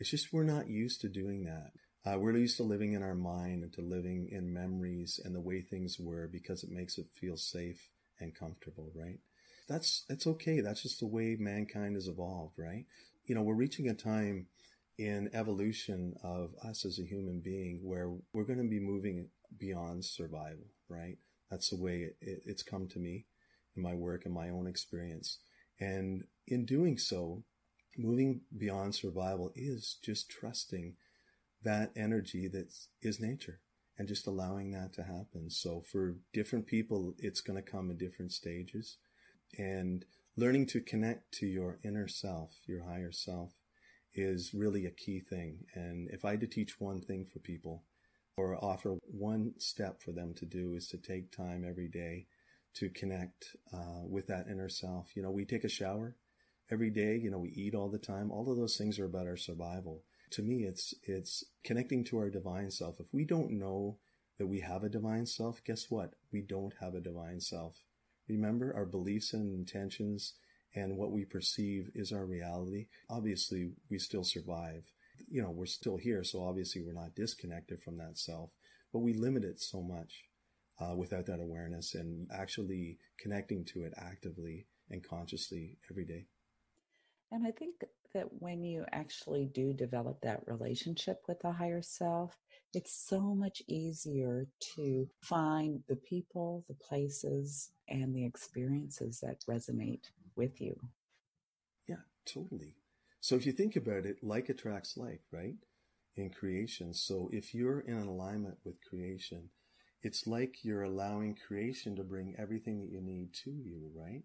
It's 0.03 0.09
just 0.09 0.33
we're 0.33 0.43
not 0.43 0.67
used 0.67 0.99
to 0.99 1.07
doing 1.07 1.45
that. 1.45 1.71
Uh, 2.05 2.19
we're 2.19 2.35
used 2.35 2.57
to 2.57 2.63
living 2.63 2.91
in 2.91 3.01
our 3.01 3.15
mind 3.15 3.63
and 3.63 3.71
to 3.71 3.81
living 3.81 4.27
in 4.29 4.53
memories 4.53 5.17
and 5.23 5.33
the 5.33 5.39
way 5.39 5.61
things 5.61 5.95
were 5.97 6.27
because 6.27 6.61
it 6.61 6.69
makes 6.69 6.97
it 6.97 7.05
feel 7.13 7.37
safe 7.37 7.89
and 8.19 8.35
comfortable, 8.35 8.91
right? 8.93 9.19
That's 9.69 10.03
that's 10.09 10.27
okay. 10.27 10.59
That's 10.59 10.81
just 10.83 10.99
the 10.99 11.07
way 11.07 11.37
mankind 11.39 11.95
has 11.95 12.09
evolved, 12.09 12.55
right? 12.57 12.83
You 13.27 13.35
know, 13.35 13.43
we're 13.43 13.55
reaching 13.55 13.87
a 13.87 13.93
time 13.93 14.47
in 14.97 15.29
evolution 15.33 16.15
of 16.21 16.53
us 16.61 16.83
as 16.83 16.99
a 16.99 17.07
human 17.07 17.39
being 17.39 17.79
where 17.81 18.11
we're 18.33 18.43
going 18.43 18.61
to 18.61 18.69
be 18.69 18.81
moving 18.81 19.29
beyond 19.57 20.03
survival, 20.03 20.67
right? 20.89 21.15
That's 21.49 21.69
the 21.69 21.81
way 21.81 21.99
it, 21.99 22.17
it, 22.19 22.41
it's 22.45 22.61
come 22.61 22.89
to 22.89 22.99
me 22.99 23.27
in 23.77 23.81
my 23.81 23.93
work 23.93 24.25
and 24.25 24.33
my 24.33 24.49
own 24.49 24.67
experience. 24.67 25.39
And 25.79 26.25
in 26.45 26.65
doing 26.65 26.97
so, 26.97 27.45
moving 27.97 28.41
beyond 28.57 28.95
survival 28.95 29.51
is 29.55 29.97
just 30.03 30.29
trusting 30.29 30.95
that 31.63 31.91
energy 31.95 32.47
that 32.47 32.73
is 33.01 33.19
nature 33.19 33.59
and 33.97 34.07
just 34.07 34.27
allowing 34.27 34.71
that 34.71 34.93
to 34.93 35.03
happen. 35.03 35.49
So 35.49 35.81
for 35.81 36.15
different 36.33 36.65
people, 36.65 37.13
it's 37.17 37.41
going 37.41 37.61
to 37.61 37.71
come 37.71 37.91
in 37.91 37.97
different 37.97 38.31
stages 38.31 38.97
and 39.57 40.03
learning 40.35 40.65
to 40.67 40.81
connect 40.81 41.31
to 41.35 41.45
your 41.45 41.79
inner 41.83 42.07
self, 42.07 42.51
your 42.67 42.83
higher 42.83 43.11
self 43.11 43.51
is 44.15 44.53
really 44.53 44.85
a 44.85 44.91
key 44.91 45.19
thing. 45.19 45.65
And 45.73 46.09
if 46.11 46.25
I 46.25 46.31
had 46.31 46.41
to 46.41 46.47
teach 46.47 46.79
one 46.79 47.01
thing 47.01 47.25
for 47.31 47.39
people 47.39 47.83
or 48.37 48.63
offer 48.63 48.97
one 49.03 49.53
step 49.59 50.01
for 50.01 50.11
them 50.11 50.33
to 50.35 50.45
do 50.45 50.73
is 50.73 50.87
to 50.89 50.97
take 50.97 51.31
time 51.31 51.63
every 51.67 51.87
day 51.87 52.25
to 52.75 52.89
connect 52.89 53.55
uh, 53.71 54.01
with 54.07 54.27
that 54.27 54.47
inner 54.49 54.69
self. 54.69 55.15
You 55.15 55.21
know, 55.21 55.31
we 55.31 55.45
take 55.45 55.63
a 55.63 55.69
shower 55.69 56.15
every 56.73 56.89
day, 56.89 57.15
you 57.15 57.29
know, 57.29 57.37
we 57.37 57.51
eat 57.51 57.75
all 57.75 57.89
the 57.89 57.99
time. 57.99 58.31
All 58.31 58.51
of 58.51 58.57
those 58.57 58.75
things 58.75 58.97
are 58.97 59.05
about 59.05 59.27
our 59.27 59.37
survival. 59.37 60.03
To 60.31 60.41
me, 60.41 60.63
it's, 60.63 60.95
it's 61.03 61.43
connecting 61.63 62.03
to 62.05 62.17
our 62.17 62.31
divine 62.31 62.71
self. 62.71 62.99
If 62.99 63.05
we 63.13 63.23
don't 63.23 63.51
know 63.51 63.99
that 64.39 64.47
we 64.47 64.61
have 64.61 64.83
a 64.83 64.89
divine 64.89 65.27
self, 65.27 65.63
guess 65.63 65.85
what? 65.89 66.15
We 66.31 66.41
don't 66.41 66.73
have 66.81 66.95
a 66.95 66.99
divine 66.99 67.39
self. 67.39 67.75
Remember, 68.27 68.73
our 68.75 68.85
beliefs 68.85 69.33
and 69.33 69.53
intentions 69.53 70.33
and 70.75 70.97
what 70.97 71.11
we 71.11 71.25
perceive 71.25 71.91
is 71.93 72.11
our 72.11 72.25
reality. 72.25 72.87
Obviously, 73.07 73.69
we 73.91 73.99
still 73.99 74.23
survive. 74.23 74.83
You 75.29 75.43
know, 75.43 75.51
we're 75.51 75.67
still 75.67 75.97
here, 75.97 76.23
so 76.23 76.43
obviously 76.43 76.81
we're 76.81 76.93
not 76.93 77.15
disconnected 77.15 77.83
from 77.83 77.97
that 77.97 78.17
self, 78.17 78.49
but 78.91 78.99
we 78.99 79.13
limit 79.13 79.43
it 79.43 79.61
so 79.61 79.83
much 79.83 80.23
uh, 80.81 80.95
without 80.95 81.27
that 81.27 81.39
awareness 81.39 81.93
and 81.93 82.27
actually 82.33 82.97
connecting 83.19 83.63
to 83.65 83.83
it 83.83 83.93
actively 83.95 84.65
and 84.89 85.07
consciously 85.07 85.77
every 85.91 86.05
day. 86.05 86.25
And 87.33 87.47
I 87.47 87.51
think 87.51 87.83
that 88.13 88.27
when 88.29 88.63
you 88.63 88.85
actually 88.91 89.47
do 89.47 89.73
develop 89.73 90.21
that 90.21 90.43
relationship 90.45 91.23
with 91.27 91.39
the 91.39 91.51
higher 91.51 91.81
self, 91.81 92.37
it's 92.75 92.93
so 92.93 93.33
much 93.33 93.63
easier 93.67 94.45
to 94.75 95.09
find 95.19 95.81
the 95.87 95.95
people, 95.95 96.63
the 96.67 96.75
places, 96.75 97.71
and 97.89 98.15
the 98.15 98.23
experiences 98.23 99.19
that 99.21 99.43
resonate 99.49 100.11
with 100.35 100.61
you. 100.61 100.79
Yeah, 101.87 102.03
totally. 102.23 102.75
So 103.19 103.33
if 103.33 103.47
you 103.47 103.51
think 103.51 103.75
about 103.75 104.05
it, 104.05 104.17
like 104.21 104.49
attracts 104.49 104.95
like, 104.95 105.21
right? 105.31 105.55
In 106.15 106.29
creation. 106.29 106.93
So 106.93 107.31
if 107.33 107.55
you're 107.55 107.79
in 107.79 107.97
alignment 107.97 108.57
with 108.63 108.75
creation, 108.87 109.49
it's 110.03 110.27
like 110.27 110.63
you're 110.63 110.83
allowing 110.83 111.35
creation 111.47 111.95
to 111.95 112.03
bring 112.03 112.35
everything 112.37 112.79
that 112.81 112.91
you 112.91 113.01
need 113.01 113.33
to 113.45 113.49
you, 113.49 113.89
right? 113.95 114.21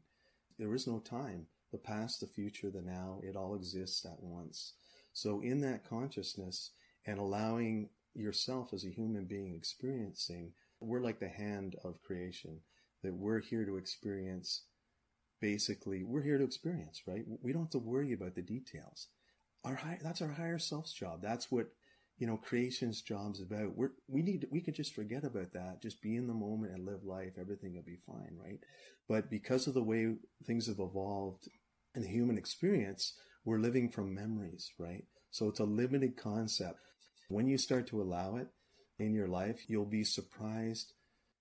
There 0.59 0.75
is 0.75 0.87
no 0.87 0.99
time. 0.99 1.47
The 1.73 1.79
past, 1.79 2.21
the 2.21 2.27
future, 2.27 2.71
the 2.71 2.83
now, 2.83 3.21
it 3.23 3.37
all 3.37 3.55
exists 3.55 4.05
at 4.05 4.23
once. 4.23 4.75
So 5.13 5.41
in 5.41 5.61
that 5.63 5.89
consciousness 5.89 6.73
and 7.07 7.19
allowing 7.19 7.91
yourself 8.15 8.73
as 8.73 8.85
a 8.85 8.91
human 8.91 9.27
being 9.27 9.55
experiencing, 9.55 10.53
we're 10.81 11.01
like 11.01 11.19
the 11.19 11.29
hand 11.29 11.77
of 11.85 12.03
creation, 12.03 12.61
that 13.03 13.15
we're 13.15 13.41
here 13.41 13.65
to 13.65 13.77
experience 13.77 14.63
basically 15.41 16.03
we're 16.05 16.23
here 16.23 16.39
to 16.39 16.45
experience, 16.45 17.03
right? 17.07 17.25
We 17.43 17.53
don't 17.53 17.63
have 17.63 17.71
to 17.71 17.79
worry 17.79 18.13
about 18.13 18.35
the 18.35 18.43
details. 18.43 19.09
Our 19.65 19.75
high, 19.75 19.99
that's 20.03 20.23
our 20.23 20.33
higher 20.33 20.59
self's 20.59 20.93
job. 20.93 21.21
That's 21.23 21.51
what 21.51 21.67
you 22.17 22.27
know 22.27 22.37
creation's 22.37 23.03
job's 23.03 23.41
about. 23.41 23.77
We're 23.77 23.93
we 24.07 24.23
need 24.23 24.47
we 24.51 24.61
could 24.61 24.75
just 24.75 24.95
forget 24.95 25.25
about 25.25 25.53
that, 25.53 25.83
just 25.83 26.03
be 26.03 26.17
in 26.17 26.27
the 26.27 26.35
moment 26.35 26.73
and 26.75 26.85
live 26.85 27.05
life. 27.05 27.33
Everything 27.39 27.75
will 27.75 27.83
be 27.83 27.99
fine, 28.07 28.37
right? 28.43 28.61
But 29.09 29.31
because 29.31 29.67
of 29.67 29.75
the 29.75 29.83
way 29.83 30.15
things 30.47 30.67
have 30.67 30.81
evolved 30.81 31.49
the 32.03 32.09
human 32.09 32.39
experience, 32.39 33.15
we're 33.45 33.59
living 33.59 33.91
from 33.91 34.15
memories, 34.15 34.73
right? 34.79 35.05
So 35.31 35.49
it's 35.49 35.61
a 35.61 35.65
limited 35.65 36.17
concept. 36.17 36.81
When 37.29 37.47
you 37.47 37.59
start 37.59 37.87
to 37.89 38.01
allow 38.01 38.37
it 38.37 38.49
in 38.99 39.15
your 39.15 39.29
life, 39.29 39.65
you'll 39.69 39.85
be 39.87 40.05
surprised 40.05 40.93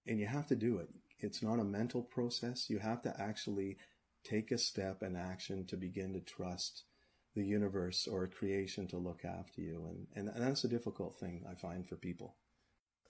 and 0.06 0.20
you 0.20 0.28
have 0.28 0.48
to 0.48 0.56
do 0.56 0.78
it. 0.78 0.90
It's 1.20 1.42
not 1.42 1.60
a 1.60 1.64
mental 1.64 2.02
process. 2.02 2.70
You 2.70 2.80
have 2.80 3.02
to 3.04 3.14
actually 3.20 3.78
take 4.24 4.52
a 4.52 4.58
step 4.58 5.02
and 5.02 5.18
action 5.18 5.66
to 5.68 5.78
begin 5.78 6.14
to 6.14 6.20
trust 6.20 6.84
the 7.36 7.44
universe 7.44 8.08
or 8.08 8.28
creation 8.28 8.88
to 8.88 8.98
look 8.98 9.24
after 9.24 9.62
you. 9.62 9.88
And, 9.88 10.08
and, 10.16 10.36
and 10.36 10.44
that's 10.44 10.64
a 10.64 10.70
difficult 10.70 11.20
thing 11.20 11.44
I 11.50 11.56
find 11.56 11.88
for 11.88 11.96
people. 11.96 12.36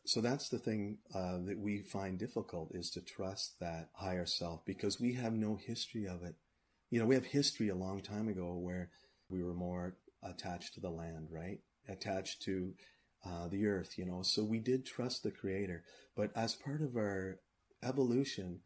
So 0.06 0.22
that's 0.22 0.50
the 0.50 0.60
thing 0.60 1.00
uh, 1.14 1.40
that 1.46 1.60
we 1.60 1.82
find 1.82 2.18
difficult 2.18 2.72
is 2.74 2.90
to 2.92 3.02
trust 3.02 3.60
that 3.60 3.90
higher 3.94 4.26
self 4.26 4.66
because 4.66 5.02
we 5.02 5.14
have 5.14 5.34
no 5.34 5.56
history 5.56 6.06
of 6.06 6.24
it. 6.24 6.36
You 6.90 7.00
know, 7.00 7.06
we 7.06 7.16
have 7.16 7.26
history 7.26 7.70
a 7.70 7.76
long 7.76 8.02
time 8.02 8.28
ago 8.28 8.56
where 8.58 8.90
we 9.30 9.44
were 9.44 9.54
more 9.54 9.98
attached 10.24 10.74
to 10.76 10.80
the 10.80 10.90
land, 10.90 11.28
right? 11.30 11.60
Attached 11.88 12.42
to 12.44 12.74
uh, 13.26 13.48
the 13.48 13.66
earth, 13.68 13.98
you 13.98 14.06
know. 14.06 14.22
So 14.22 14.44
we 14.44 14.60
did 14.60 14.86
trust 14.86 15.24
the 15.24 15.32
creator. 15.32 15.84
But 16.16 16.32
as 16.36 16.56
part 16.56 16.82
of 16.82 16.96
our 16.96 17.40
evolution, 17.84 18.62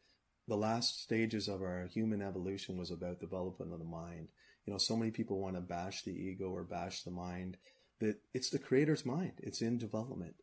the 0.48 0.58
last 0.58 1.02
stages 1.02 1.48
of 1.48 1.62
our 1.62 1.88
human 1.92 2.22
evolution 2.22 2.78
was 2.78 2.92
about 2.92 3.20
development 3.20 3.74
of 3.74 3.80
the 3.80 3.86
mind. 3.86 4.30
You 4.66 4.74
know, 4.74 4.78
so 4.78 4.96
many 4.96 5.12
people 5.12 5.40
want 5.40 5.56
to 5.56 5.62
bash 5.62 6.04
the 6.04 6.12
ego 6.12 6.50
or 6.50 6.64
bash 6.64 7.04
the 7.04 7.12
mind 7.12 7.58
that 8.00 8.18
it's 8.34 8.50
the 8.50 8.60
creator's 8.60 9.06
mind. 9.06 9.34
It's 9.40 9.62
in 9.62 9.78
development. 9.78 10.36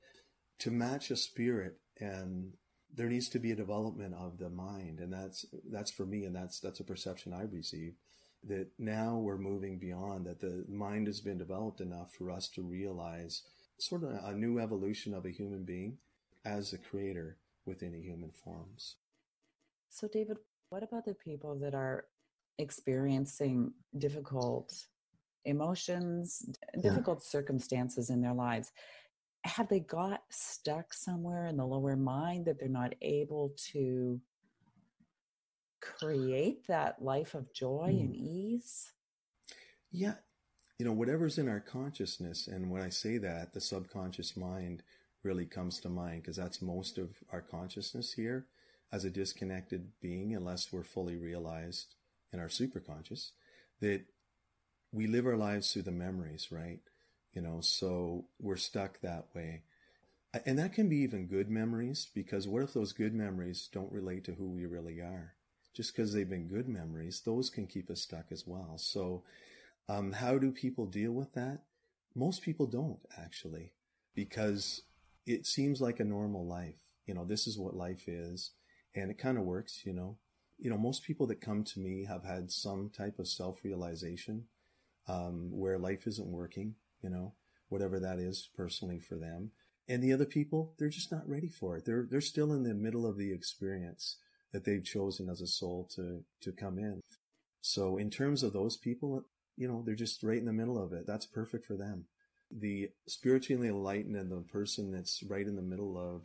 To 0.61 0.71
match 0.71 1.11
a 1.11 1.17
spirit 1.17 1.79
and 2.01 2.55
there 2.95 3.09
needs 3.09 3.29
to 3.31 3.39
be 3.39 3.53
a 3.53 3.57
development 3.57 4.15
of 4.15 4.39
the 4.39 4.51
mind. 4.51 5.01
And 5.01 5.13
that's, 5.13 5.45
that's 5.71 5.91
for 5.91 6.07
me. 6.07 6.25
And 6.25 6.35
that's, 6.35 6.61
that's 6.61 6.81
a 6.81 6.85
perception 6.85 7.33
I 7.33 7.43
received 7.43 7.97
that 8.45 8.69
now 8.79 9.17
we're 9.17 9.39
moving 9.39 9.79
beyond 9.79 10.27
that 10.27 10.41
the 10.41 10.65
mind 10.69 11.07
has 11.07 11.21
been 11.21 11.39
developed 11.39 11.81
enough 11.81 12.13
for 12.13 12.31
us 12.31 12.49
to 12.49 12.63
realize 12.63 13.43
sort 13.79 14.05
of 14.05 14.11
a 14.11 14.33
new 14.33 14.59
evolution 14.59 15.15
of 15.15 15.25
a 15.25 15.31
human 15.31 15.65
being 15.65 15.99
as 16.45 16.73
a 16.73 16.79
creator 16.79 17.37
within 17.67 17.95
a 17.95 18.01
human 18.01 18.31
forms. 18.31 18.97
So, 19.91 20.09
David, 20.09 20.39
what 20.71 20.83
about 20.83 21.05
the 21.05 21.15
people 21.15 21.59
that 21.61 21.75
are 21.75 22.05
experiencing 22.59 23.73
difficult 23.97 24.75
emotions, 25.45 26.49
difficult 26.81 27.21
yeah. 27.23 27.31
circumstances 27.31 28.11
in 28.11 28.21
their 28.21 28.35
lives? 28.35 28.73
Have 29.49 29.69
they 29.69 29.81
got 29.81 30.23
stuck 30.31 30.93
somewhere 30.93 31.47
in 31.47 31.57
the 31.57 31.67
lower 31.67 31.97
mind 31.97 32.45
that 32.47 32.59
they're 32.59 32.69
not 32.69 32.95
able 33.01 33.55
to 33.73 34.21
create 35.81 36.67
that 36.67 37.03
life 37.03 37.35
of 37.35 37.53
joy 37.53 37.91
mm. 37.93 38.01
and 38.01 38.15
ease? 38.15 38.93
Yeah. 39.91 40.15
You 40.79 40.87
know, 40.87 40.93
whatever's 40.93 41.39
in 41.39 41.49
our 41.49 41.61
consciousness, 41.61 42.47
and 42.47 42.71
when 42.71 42.83
I 42.83 42.89
say 42.89 43.19
that, 43.19 43.53
the 43.53 43.61
subconscious 43.61 44.37
mind 44.37 44.83
really 45.25 45.47
comes 45.47 45.81
to 45.81 45.89
mind 45.89 46.23
because 46.23 46.37
that's 46.37 46.63
most 46.63 46.99
of 46.99 47.17
our 47.33 47.41
consciousness 47.41 48.13
here 48.13 48.47
as 48.93 49.05
a 49.05 49.11
disconnected 49.11 49.89
being, 50.01 50.35
unless 50.35 50.73
we're 50.73 50.85
fully 50.85 51.17
realized 51.17 51.97
in 52.33 52.39
our 52.39 52.47
superconscious, 52.47 53.31
that 53.81 54.03
we 54.93 55.07
live 55.07 55.27
our 55.27 55.37
lives 55.37 55.73
through 55.73 55.83
the 55.83 55.91
memories, 55.91 56.49
right? 56.51 56.81
You 57.39 57.45
know, 57.45 57.61
so 57.61 58.25
we're 58.41 58.57
stuck 58.57 59.01
that 59.01 59.27
way. 59.33 59.63
And 60.45 60.59
that 60.59 60.73
can 60.73 60.89
be 60.89 60.97
even 60.97 61.29
good 61.29 61.49
memories 61.49 62.09
because 62.13 62.49
what 62.49 62.65
if 62.65 62.75
those 62.75 62.93
good 62.93 63.15
memories 63.15 63.69
don't 63.73 63.93
relate 63.93 64.25
to 64.25 64.33
who 64.33 64.49
we 64.49 64.67
really 64.67 64.99
are? 64.99 65.35
Just 65.73 65.95
because 65.95 66.13
they've 66.13 66.29
been 66.29 66.49
good 66.49 66.69
memories, 66.69 67.23
those 67.25 67.49
can 67.49 67.69
keep 67.69 67.91
us 67.91 68.01
stuck 68.01 68.33
as 68.33 68.45
well. 68.45 68.77
So, 68.77 69.23
um, 69.89 70.11
how 70.15 70.37
do 70.37 70.51
people 70.51 70.87
deal 70.87 71.13
with 71.13 71.33
that? 71.35 71.61
Most 72.13 72.43
people 72.43 72.67
don't 72.67 72.99
actually, 73.17 73.71
because 74.17 74.83
it 75.25 75.47
seems 75.47 75.81
like 75.81 76.01
a 76.01 76.05
normal 76.05 76.45
life. 76.45 76.81
You 77.07 77.15
know, 77.15 77.25
this 77.25 77.47
is 77.47 77.57
what 77.57 77.77
life 77.77 78.09
is. 78.09 78.51
And 78.97 79.13
it 79.13 79.19
kind 79.19 79.39
of 79.39 79.45
works, 79.45 79.83
you 79.87 79.93
know. 79.93 80.19
You 80.59 80.71
know, 80.71 80.79
most 80.79 81.05
people 81.05 81.29
that 81.29 81.41
come 81.41 81.63
to 81.63 81.79
me 81.79 82.05
have 82.07 82.25
had 82.25 82.51
some 82.51 82.91
type 82.91 83.21
of 83.21 83.29
self 83.29 83.63
realization 83.63 84.47
um, 85.07 85.51
where 85.53 85.79
life 85.79 86.09
isn't 86.09 86.27
working, 86.27 86.75
you 87.03 87.11
know. 87.11 87.35
whatever 87.69 88.01
that 88.01 88.19
is 88.19 88.49
personally 88.57 88.99
for 88.99 89.17
them. 89.17 89.51
And 89.89 90.03
the 90.03 90.13
other 90.13 90.25
people, 90.25 90.75
they're 90.79 90.89
just 90.89 91.13
not 91.13 91.29
ready 91.29 91.49
for 91.49 91.77
it. 91.77 91.85
They're, 91.87 92.07
they're 92.11 92.21
still 92.21 92.53
in 92.53 92.63
the 92.63 92.75
middle 92.75 93.07
of 93.07 93.17
the 93.17 93.33
experience 93.33 94.17
that 94.53 94.65
they've 94.65 94.85
chosen 94.85 95.29
as 95.29 95.41
a 95.41 95.47
soul 95.47 95.89
to, 95.95 96.25
to 96.43 96.53
come 96.53 96.79
in. 96.79 97.01
So 97.61 97.97
in 97.97 98.11
terms 98.11 98.43
of 98.43 98.53
those 98.53 98.77
people, 98.77 99.25
you 99.57 99.69
know, 99.69 99.83
they're 99.85 99.95
just 99.95 100.23
right 100.23 100.39
in 100.39 100.47
the 100.47 100.53
middle 100.53 100.83
of 100.83 100.93
it. 100.93 101.07
That's 101.07 101.27
perfect 101.27 101.67
for 101.67 101.77
them. 101.77 102.05
The 102.51 102.91
spiritually 103.07 103.69
enlightened 103.69 104.17
and 104.17 104.31
the 104.31 104.41
person 104.41 104.93
that's 104.93 105.23
right 105.23 105.47
in 105.47 105.57
the 105.57 105.63
middle 105.63 105.99
of, 105.99 106.23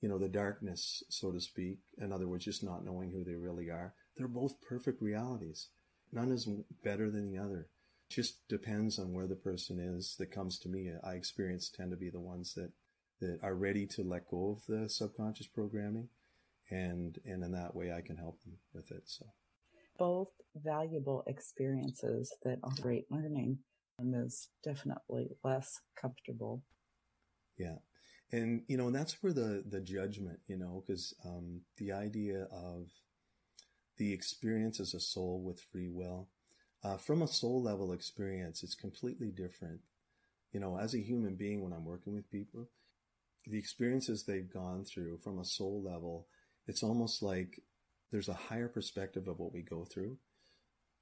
you 0.00 0.08
know, 0.08 0.18
the 0.18 0.28
darkness, 0.28 1.02
so 1.08 1.32
to 1.32 1.40
speak, 1.40 1.78
in 1.98 2.12
other 2.12 2.28
words, 2.28 2.44
just 2.44 2.62
not 2.62 2.84
knowing 2.84 3.10
who 3.10 3.24
they 3.24 3.34
really 3.34 3.70
are, 3.70 3.94
they're 4.16 4.28
both 4.28 4.60
perfect 4.60 5.00
realities. 5.00 5.68
None 6.12 6.30
is 6.30 6.48
better 6.84 7.10
than 7.10 7.32
the 7.32 7.38
other. 7.38 7.68
Just 8.08 8.46
depends 8.48 8.98
on 8.98 9.12
where 9.12 9.26
the 9.26 9.34
person 9.34 9.80
is 9.80 10.16
that 10.18 10.30
comes 10.30 10.58
to 10.60 10.68
me. 10.68 10.90
I 11.04 11.12
experience 11.12 11.68
tend 11.68 11.90
to 11.90 11.96
be 11.96 12.10
the 12.10 12.20
ones 12.20 12.54
that, 12.54 12.70
that 13.20 13.38
are 13.42 13.54
ready 13.54 13.86
to 13.86 14.02
let 14.02 14.28
go 14.28 14.52
of 14.52 14.66
the 14.66 14.88
subconscious 14.88 15.48
programming 15.48 16.08
and 16.70 17.18
and 17.24 17.44
in 17.44 17.52
that 17.52 17.74
way 17.74 17.92
I 17.92 18.00
can 18.00 18.16
help 18.16 18.42
them 18.42 18.54
with 18.72 18.90
it. 18.90 19.02
So 19.06 19.26
both 19.98 20.28
valuable 20.54 21.22
experiences 21.26 22.34
that 22.42 22.58
are 22.62 22.72
great 22.82 23.10
learning 23.10 23.58
and 23.98 24.14
is 24.26 24.48
definitely 24.62 25.30
less 25.42 25.80
comfortable. 26.00 26.62
Yeah. 27.58 27.76
And, 28.32 28.62
you 28.68 28.76
know, 28.76 28.88
and 28.88 28.94
that's 28.94 29.22
where 29.22 29.32
the, 29.32 29.64
the 29.66 29.80
judgment, 29.80 30.40
you 30.48 30.58
know, 30.58 30.84
because 30.86 31.14
um, 31.24 31.62
the 31.78 31.92
idea 31.92 32.46
of 32.52 32.88
the 33.98 34.12
experience 34.12 34.80
as 34.80 34.92
a 34.94 35.00
soul 35.00 35.42
with 35.42 35.60
free 35.72 35.88
will, 35.88 36.28
uh, 36.86 36.96
from 36.96 37.22
a 37.22 37.26
soul 37.26 37.60
level 37.62 37.92
experience, 37.92 38.62
it's 38.62 38.76
completely 38.76 39.32
different. 39.32 39.80
You 40.52 40.60
know, 40.60 40.78
as 40.78 40.94
a 40.94 41.02
human 41.02 41.34
being, 41.34 41.62
when 41.62 41.72
I'm 41.72 41.84
working 41.84 42.14
with 42.14 42.30
people, 42.30 42.68
the 43.44 43.58
experiences 43.58 44.22
they've 44.22 44.52
gone 44.52 44.84
through 44.84 45.18
from 45.18 45.38
a 45.38 45.44
soul 45.44 45.82
level, 45.84 46.28
it's 46.68 46.84
almost 46.84 47.22
like 47.22 47.60
there's 48.12 48.28
a 48.28 48.34
higher 48.34 48.68
perspective 48.68 49.26
of 49.26 49.40
what 49.40 49.52
we 49.52 49.62
go 49.62 49.84
through. 49.84 50.16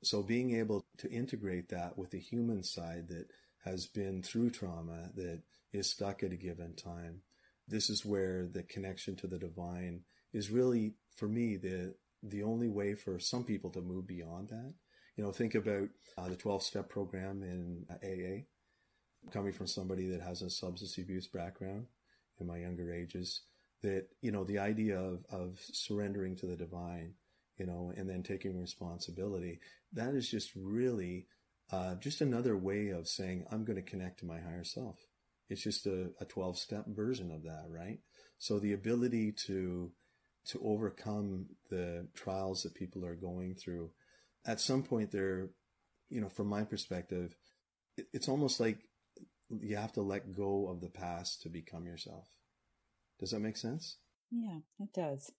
So 0.03 0.23
being 0.23 0.59
able 0.59 0.87
to 0.99 1.11
integrate 1.11 1.69
that 1.69 1.99
with 1.99 2.11
the 2.11 2.19
human 2.19 2.63
side 2.63 3.09
that 3.09 3.27
has 3.65 3.87
been 3.87 4.23
through 4.23 4.51
trauma, 4.51 5.11
that 5.17 5.43
is 5.73 5.91
stuck 5.91 6.23
at 6.23 6.33
a 6.33 6.37
given 6.37 6.75
time, 6.77 7.21
this 7.69 7.91
is 7.91 8.07
where 8.07 8.47
the 8.47 8.63
connection 8.63 9.17
to 9.17 9.27
the 9.27 9.39
divine 9.39 10.01
is 10.33 10.51
really, 10.51 10.95
for 11.17 11.29
me, 11.29 11.57
the 11.57 11.95
the 12.23 12.43
only 12.43 12.69
way 12.69 12.95
for 12.95 13.19
some 13.19 13.45
people 13.45 13.69
to 13.71 13.83
move 13.83 14.07
beyond 14.07 14.49
that. 14.49 14.73
You 15.17 15.25
know, 15.25 15.33
think 15.33 15.55
about 15.55 15.89
uh, 16.19 16.29
the 16.29 16.37
12 16.37 16.63
step 16.63 16.89
program 16.89 17.43
in 17.43 17.87
AA. 17.91 18.45
Coming 19.33 19.53
from 19.53 19.67
somebody 19.67 20.07
that 20.09 20.21
has 20.21 20.43
a 20.43 20.51
substance 20.51 20.99
abuse 20.99 21.29
background 21.29 21.87
in 22.41 22.47
my 22.47 22.59
younger 22.59 22.93
ages, 22.93 23.41
that 23.85 24.09
you 24.23 24.33
know 24.33 24.45
the 24.45 24.59
idea 24.59 24.99
of 24.99 25.25
of 25.31 25.59
surrendering 25.61 26.35
to 26.35 26.47
the 26.47 26.57
divine 26.57 27.13
you 27.59 27.67
know 27.67 27.93
and 27.97 28.09
then 28.09 28.23
taking 28.23 28.59
responsibility 28.59 29.61
that 29.93 30.15
is 30.15 30.29
just 30.29 30.51
really 30.57 31.27
uh, 31.71 31.95
just 31.97 32.21
another 32.21 32.57
way 32.57 32.89
of 32.89 33.07
saying 33.07 33.45
i'm 33.53 33.65
going 33.65 33.77
to 33.77 33.91
connect 33.91 34.19
to 34.19 34.27
my 34.27 34.41
higher 34.41 34.65
self 34.65 34.97
it's 35.51 35.63
just 35.63 35.87
a, 35.87 36.11
a 36.21 36.25
12 36.25 36.59
step 36.59 36.85
version 36.89 37.31
of 37.31 37.43
that 37.43 37.67
right 37.69 37.99
so 38.39 38.59
the 38.59 38.73
ability 38.73 39.33
to 39.33 39.93
to 40.47 40.61
overcome 40.65 41.47
the 41.71 42.07
trials 42.15 42.63
that 42.63 42.75
people 42.75 43.05
are 43.05 43.15
going 43.15 43.55
through 43.55 43.91
at 44.47 44.61
some 44.61 44.83
point 44.83 45.11
they're 45.11 45.49
you 46.11 46.21
know 46.21 46.29
from 46.29 46.47
my 46.47 46.65
perspective 46.65 47.35
it, 47.97 48.07
it's 48.13 48.29
almost 48.29 48.61
like 48.61 48.79
you 49.61 49.77
have 49.77 49.93
to 49.93 50.03
let 50.03 50.35
go 50.35 50.69
of 50.69 50.81
the 50.81 50.89
past 50.89 51.43
to 51.43 51.49
become 51.49 51.87
yourself 51.87 52.29
does 53.19 53.31
that 53.31 53.41
make 53.41 53.57
sense? 53.57 53.99
Yeah, 54.31 54.59
it 54.81 54.93
does. 54.93 55.31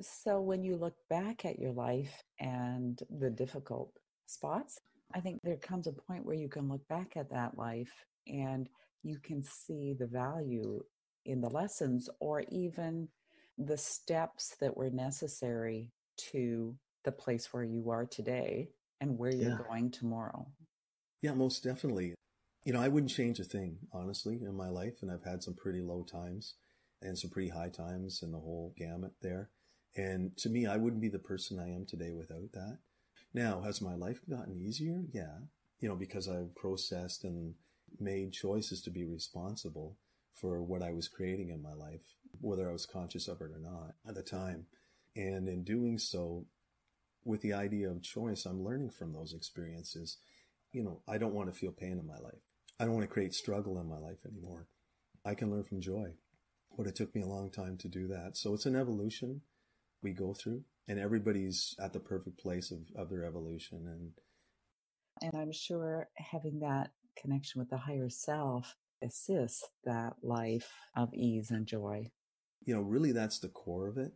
So 0.00 0.40
when 0.40 0.64
you 0.64 0.76
look 0.76 0.94
back 1.08 1.44
at 1.44 1.58
your 1.58 1.72
life 1.72 2.22
and 2.38 2.98
the 3.18 3.30
difficult 3.30 3.92
spots, 4.26 4.78
I 5.14 5.20
think 5.20 5.40
there 5.42 5.56
comes 5.56 5.86
a 5.86 5.92
point 5.92 6.24
where 6.24 6.36
you 6.36 6.48
can 6.48 6.68
look 6.68 6.86
back 6.88 7.16
at 7.16 7.30
that 7.30 7.56
life 7.56 7.92
and 8.26 8.68
you 9.02 9.18
can 9.18 9.42
see 9.42 9.94
the 9.98 10.06
value 10.06 10.80
in 11.26 11.40
the 11.40 11.50
lessons 11.50 12.08
or 12.20 12.44
even 12.50 13.08
the 13.58 13.76
steps 13.76 14.56
that 14.60 14.76
were 14.76 14.90
necessary 14.90 15.90
to 16.32 16.74
the 17.04 17.12
place 17.12 17.52
where 17.52 17.64
you 17.64 17.90
are 17.90 18.06
today 18.06 18.70
and 19.00 19.18
where 19.18 19.32
you're 19.32 19.50
yeah. 19.50 19.58
going 19.68 19.90
tomorrow. 19.90 20.46
Yeah, 21.22 21.34
most 21.34 21.62
definitely. 21.64 22.14
You 22.64 22.72
know, 22.72 22.80
I 22.80 22.88
wouldn't 22.88 23.12
change 23.12 23.40
a 23.40 23.44
thing, 23.44 23.78
honestly, 23.92 24.40
in 24.42 24.54
my 24.54 24.68
life, 24.68 24.98
and 25.00 25.10
I've 25.10 25.24
had 25.24 25.42
some 25.42 25.54
pretty 25.54 25.80
low 25.80 26.04
times 26.04 26.54
and 27.00 27.18
some 27.18 27.30
pretty 27.30 27.48
high 27.48 27.70
times 27.70 28.22
and 28.22 28.34
the 28.34 28.38
whole 28.38 28.74
gamut 28.76 29.12
there. 29.22 29.50
And 29.96 30.36
to 30.38 30.48
me, 30.48 30.66
I 30.66 30.76
wouldn't 30.76 31.02
be 31.02 31.08
the 31.08 31.18
person 31.18 31.58
I 31.58 31.74
am 31.74 31.86
today 31.86 32.12
without 32.12 32.52
that. 32.52 32.78
Now, 33.32 33.62
has 33.62 33.80
my 33.80 33.94
life 33.94 34.20
gotten 34.28 34.60
easier? 34.60 35.04
Yeah. 35.12 35.38
You 35.80 35.88
know, 35.88 35.96
because 35.96 36.28
I've 36.28 36.54
processed 36.54 37.24
and 37.24 37.54
made 37.98 38.32
choices 38.32 38.82
to 38.82 38.90
be 38.90 39.04
responsible 39.04 39.96
for 40.34 40.62
what 40.62 40.82
I 40.82 40.92
was 40.92 41.08
creating 41.08 41.50
in 41.50 41.62
my 41.62 41.72
life, 41.72 42.02
whether 42.40 42.68
I 42.68 42.72
was 42.72 42.86
conscious 42.86 43.28
of 43.28 43.40
it 43.40 43.50
or 43.50 43.58
not 43.60 43.94
at 44.06 44.14
the 44.14 44.22
time. 44.22 44.66
And 45.16 45.48
in 45.48 45.64
doing 45.64 45.98
so, 45.98 46.46
with 47.24 47.42
the 47.42 47.52
idea 47.52 47.90
of 47.90 48.02
choice, 48.02 48.46
I'm 48.46 48.64
learning 48.64 48.90
from 48.90 49.12
those 49.12 49.34
experiences. 49.34 50.18
You 50.72 50.82
know, 50.82 51.02
I 51.08 51.18
don't 51.18 51.34
want 51.34 51.52
to 51.52 51.58
feel 51.58 51.72
pain 51.72 51.98
in 51.98 52.06
my 52.06 52.18
life. 52.18 52.40
I 52.78 52.84
don't 52.84 52.94
want 52.94 53.04
to 53.04 53.12
create 53.12 53.34
struggle 53.34 53.78
in 53.78 53.88
my 53.88 53.98
life 53.98 54.24
anymore. 54.26 54.66
I 55.24 55.34
can 55.34 55.50
learn 55.50 55.64
from 55.64 55.80
joy 55.80 56.14
but 56.76 56.86
it 56.86 56.94
took 56.94 57.14
me 57.14 57.22
a 57.22 57.26
long 57.26 57.50
time 57.50 57.76
to 57.78 57.88
do 57.88 58.06
that. 58.08 58.36
So 58.36 58.54
it's 58.54 58.66
an 58.66 58.76
evolution 58.76 59.42
we 60.02 60.12
go 60.12 60.32
through, 60.32 60.62
and 60.88 60.98
everybody's 60.98 61.74
at 61.78 61.92
the 61.92 62.00
perfect 62.00 62.38
place 62.38 62.70
of, 62.70 62.78
of 62.96 63.10
their 63.10 63.24
evolution. 63.24 63.86
And 63.86 64.12
and 65.22 65.40
I'm 65.40 65.52
sure 65.52 66.08
having 66.16 66.60
that 66.60 66.92
connection 67.20 67.58
with 67.58 67.68
the 67.68 67.76
higher 67.76 68.08
self 68.08 68.76
assists 69.02 69.62
that 69.84 70.14
life 70.22 70.72
of 70.96 71.12
ease 71.12 71.50
and 71.50 71.66
joy. 71.66 72.10
You 72.64 72.76
know, 72.76 72.82
really, 72.82 73.12
that's 73.12 73.38
the 73.38 73.48
core 73.48 73.88
of 73.88 73.98
it. 73.98 74.12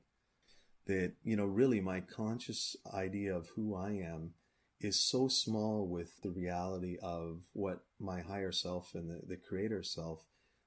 That 0.87 1.13
you 1.23 1.37
know, 1.37 1.47
really, 1.47 1.81
my 1.81 2.01
conscious 2.01 2.77
idea 2.93 3.35
of 3.35 3.49
who 3.57 3.75
I 3.75 3.93
am 3.93 4.33
is 4.81 5.01
so 5.01 5.29
small 5.29 5.87
with 5.87 6.21
the 6.23 6.31
reality 6.31 6.99
of 7.03 7.45
what 7.53 7.85
my 7.99 8.21
higher 8.21 8.53
self 8.53 8.95
and 8.95 9.09
the, 9.09 9.21
the 9.27 9.37
creator 9.37 9.83
self 9.83 10.25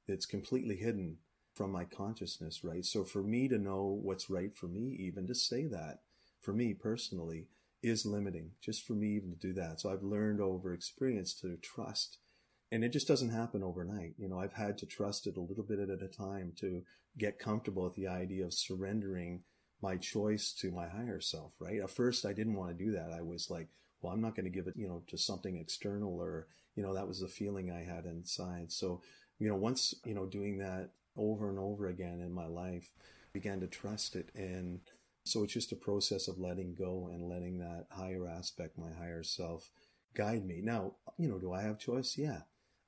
that's 0.07 0.25
completely 0.25 0.77
hidden 0.77 1.17
from 1.53 1.71
my 1.71 1.85
consciousness, 1.85 2.63
right? 2.63 2.85
So 2.85 3.03
for 3.03 3.21
me 3.21 3.47
to 3.47 3.57
know 3.57 3.99
what's 4.01 4.29
right 4.29 4.55
for 4.55 4.67
me, 4.67 4.95
even 4.99 5.27
to 5.27 5.35
say 5.35 5.65
that 5.65 5.99
for 6.39 6.53
me 6.53 6.73
personally 6.73 7.47
is 7.83 8.05
limiting 8.05 8.51
just 8.61 8.85
for 8.85 8.93
me 8.93 9.15
even 9.15 9.31
to 9.31 9.37
do 9.37 9.53
that. 9.53 9.79
So 9.79 9.91
I've 9.91 10.03
learned 10.03 10.41
over 10.41 10.73
experience 10.73 11.33
to 11.41 11.57
trust 11.57 12.17
and 12.71 12.83
it 12.83 12.89
just 12.89 13.07
doesn't 13.07 13.29
happen 13.29 13.63
overnight. 13.63 14.13
You 14.17 14.27
know, 14.27 14.39
I've 14.39 14.53
had 14.53 14.77
to 14.79 14.85
trust 14.85 15.25
it 15.25 15.37
a 15.37 15.41
little 15.41 15.63
bit 15.63 15.79
at 15.79 16.01
a 16.01 16.07
time 16.07 16.53
to 16.59 16.83
get 17.17 17.39
comfortable 17.39 17.83
with 17.83 17.95
the 17.95 18.07
idea 18.07 18.45
of 18.45 18.53
surrendering 18.53 19.43
my 19.81 19.95
choice 19.97 20.53
to 20.53 20.71
my 20.71 20.87
higher 20.87 21.19
self, 21.19 21.53
right? 21.59 21.79
At 21.81 21.89
first, 21.89 22.25
I 22.25 22.33
didn't 22.33 22.55
want 22.55 22.77
to 22.77 22.85
do 22.85 22.91
that. 22.91 23.11
I 23.11 23.21
was 23.21 23.49
like, 23.49 23.67
well, 24.01 24.13
I'm 24.13 24.21
not 24.21 24.35
going 24.35 24.45
to 24.45 24.51
give 24.51 24.67
it, 24.67 24.75
you 24.75 24.87
know, 24.87 25.03
to 25.07 25.17
something 25.17 25.57
external 25.57 26.19
or, 26.19 26.47
you 26.75 26.83
know, 26.83 26.93
that 26.93 27.07
was 27.07 27.19
the 27.19 27.27
feeling 27.27 27.71
I 27.71 27.83
had 27.83 28.05
inside. 28.05 28.71
So, 28.71 29.01
you 29.39 29.47
know, 29.47 29.55
once, 29.55 29.93
you 30.05 30.13
know, 30.13 30.25
doing 30.25 30.57
that 30.59 30.91
over 31.15 31.49
and 31.49 31.59
over 31.59 31.87
again 31.87 32.21
in 32.21 32.31
my 32.31 32.47
life, 32.47 32.91
began 33.33 33.59
to 33.59 33.67
trust 33.67 34.15
it. 34.15 34.29
And 34.35 34.79
so 35.25 35.43
it's 35.43 35.53
just 35.53 35.71
a 35.71 35.75
process 35.75 36.27
of 36.27 36.39
letting 36.39 36.75
go 36.75 37.09
and 37.11 37.29
letting 37.29 37.59
that 37.59 37.85
higher 37.91 38.27
aspect, 38.27 38.77
my 38.77 38.91
higher 38.91 39.23
self, 39.23 39.69
guide 40.15 40.45
me. 40.45 40.61
Now, 40.63 40.93
you 41.17 41.27
know, 41.27 41.37
do 41.37 41.53
I 41.53 41.61
have 41.61 41.77
choice? 41.77 42.17
Yeah. 42.17 42.41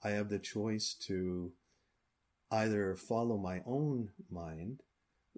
I 0.03 0.11
have 0.11 0.29
the 0.29 0.39
choice 0.39 0.93
to 1.01 1.51
either 2.51 2.95
follow 2.95 3.37
my 3.37 3.61
own 3.65 4.09
mind, 4.31 4.81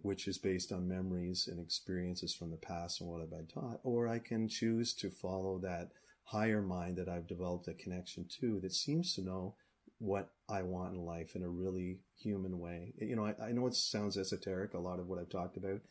which 0.01 0.27
is 0.27 0.37
based 0.37 0.71
on 0.71 0.87
memories 0.87 1.47
and 1.49 1.59
experiences 1.59 2.33
from 2.33 2.51
the 2.51 2.57
past 2.57 3.01
and 3.01 3.09
what 3.09 3.21
I've 3.21 3.29
been 3.29 3.47
taught, 3.47 3.79
or 3.83 4.07
I 4.07 4.19
can 4.19 4.47
choose 4.47 4.93
to 4.95 5.09
follow 5.09 5.59
that 5.59 5.89
higher 6.25 6.61
mind 6.61 6.97
that 6.97 7.09
I've 7.09 7.27
developed 7.27 7.67
a 7.67 7.73
connection 7.73 8.25
to 8.39 8.59
that 8.61 8.73
seems 8.73 9.13
to 9.15 9.21
know 9.21 9.55
what 9.99 10.29
I 10.49 10.63
want 10.63 10.95
in 10.95 11.05
life 11.05 11.35
in 11.35 11.43
a 11.43 11.49
really 11.49 11.99
human 12.17 12.59
way. 12.59 12.93
You 12.99 13.15
know, 13.15 13.25
I, 13.25 13.35
I, 13.49 13.51
know 13.51 13.67
it 13.67 13.75
sounds 13.75 14.17
esoteric, 14.17 14.73
a 14.73 14.79
lot 14.79 14.99
of 14.99 15.07
what 15.07 15.19
I've 15.19 15.29
talked 15.29 15.57
about, 15.57 15.81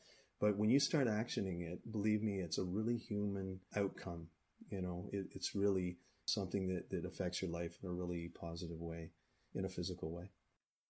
but 0.41 0.57
when 0.57 0.71
you 0.71 0.81
start 0.81 1.07
actioning 1.07 1.63
it, 1.63 1.93
believe 1.93 2.23
me, 2.23 2.41
it's 2.41 2.59
a 2.59 2.65
really 2.65 2.97
human 2.97 3.61
outcome. 3.77 4.29
You 4.71 4.83
know, 4.83 5.09
it, 5.13 5.27
it's 5.33 5.55
really 5.55 5.99
something 6.27 6.69
that, 6.69 6.91
that 6.91 7.07
affects 7.07 7.43
your 7.43 7.51
life 7.51 7.77
in 7.83 7.89
a 7.89 7.93
really 7.93 8.33
positive 8.35 8.81
way, 8.81 9.11
in 9.55 9.65
a 9.65 9.69
physical 9.69 10.11
way. 10.11 10.31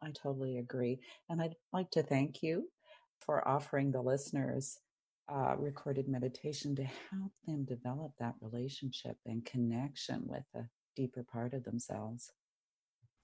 I 0.02 0.12
totally 0.12 0.58
agree. 0.58 1.00
And 1.28 1.42
I'd 1.42 1.56
like 1.72 1.90
to 1.92 2.02
thank 2.02 2.42
you 2.42 2.68
for 3.20 3.46
offering 3.46 3.92
the 3.92 4.02
listeners 4.02 4.78
uh, 5.32 5.54
recorded 5.58 6.08
meditation 6.08 6.74
to 6.76 6.84
help 6.84 7.32
them 7.46 7.64
develop 7.64 8.12
that 8.18 8.34
relationship 8.40 9.16
and 9.26 9.44
connection 9.44 10.22
with 10.26 10.44
a 10.54 10.64
deeper 10.96 11.22
part 11.22 11.54
of 11.54 11.64
themselves. 11.64 12.32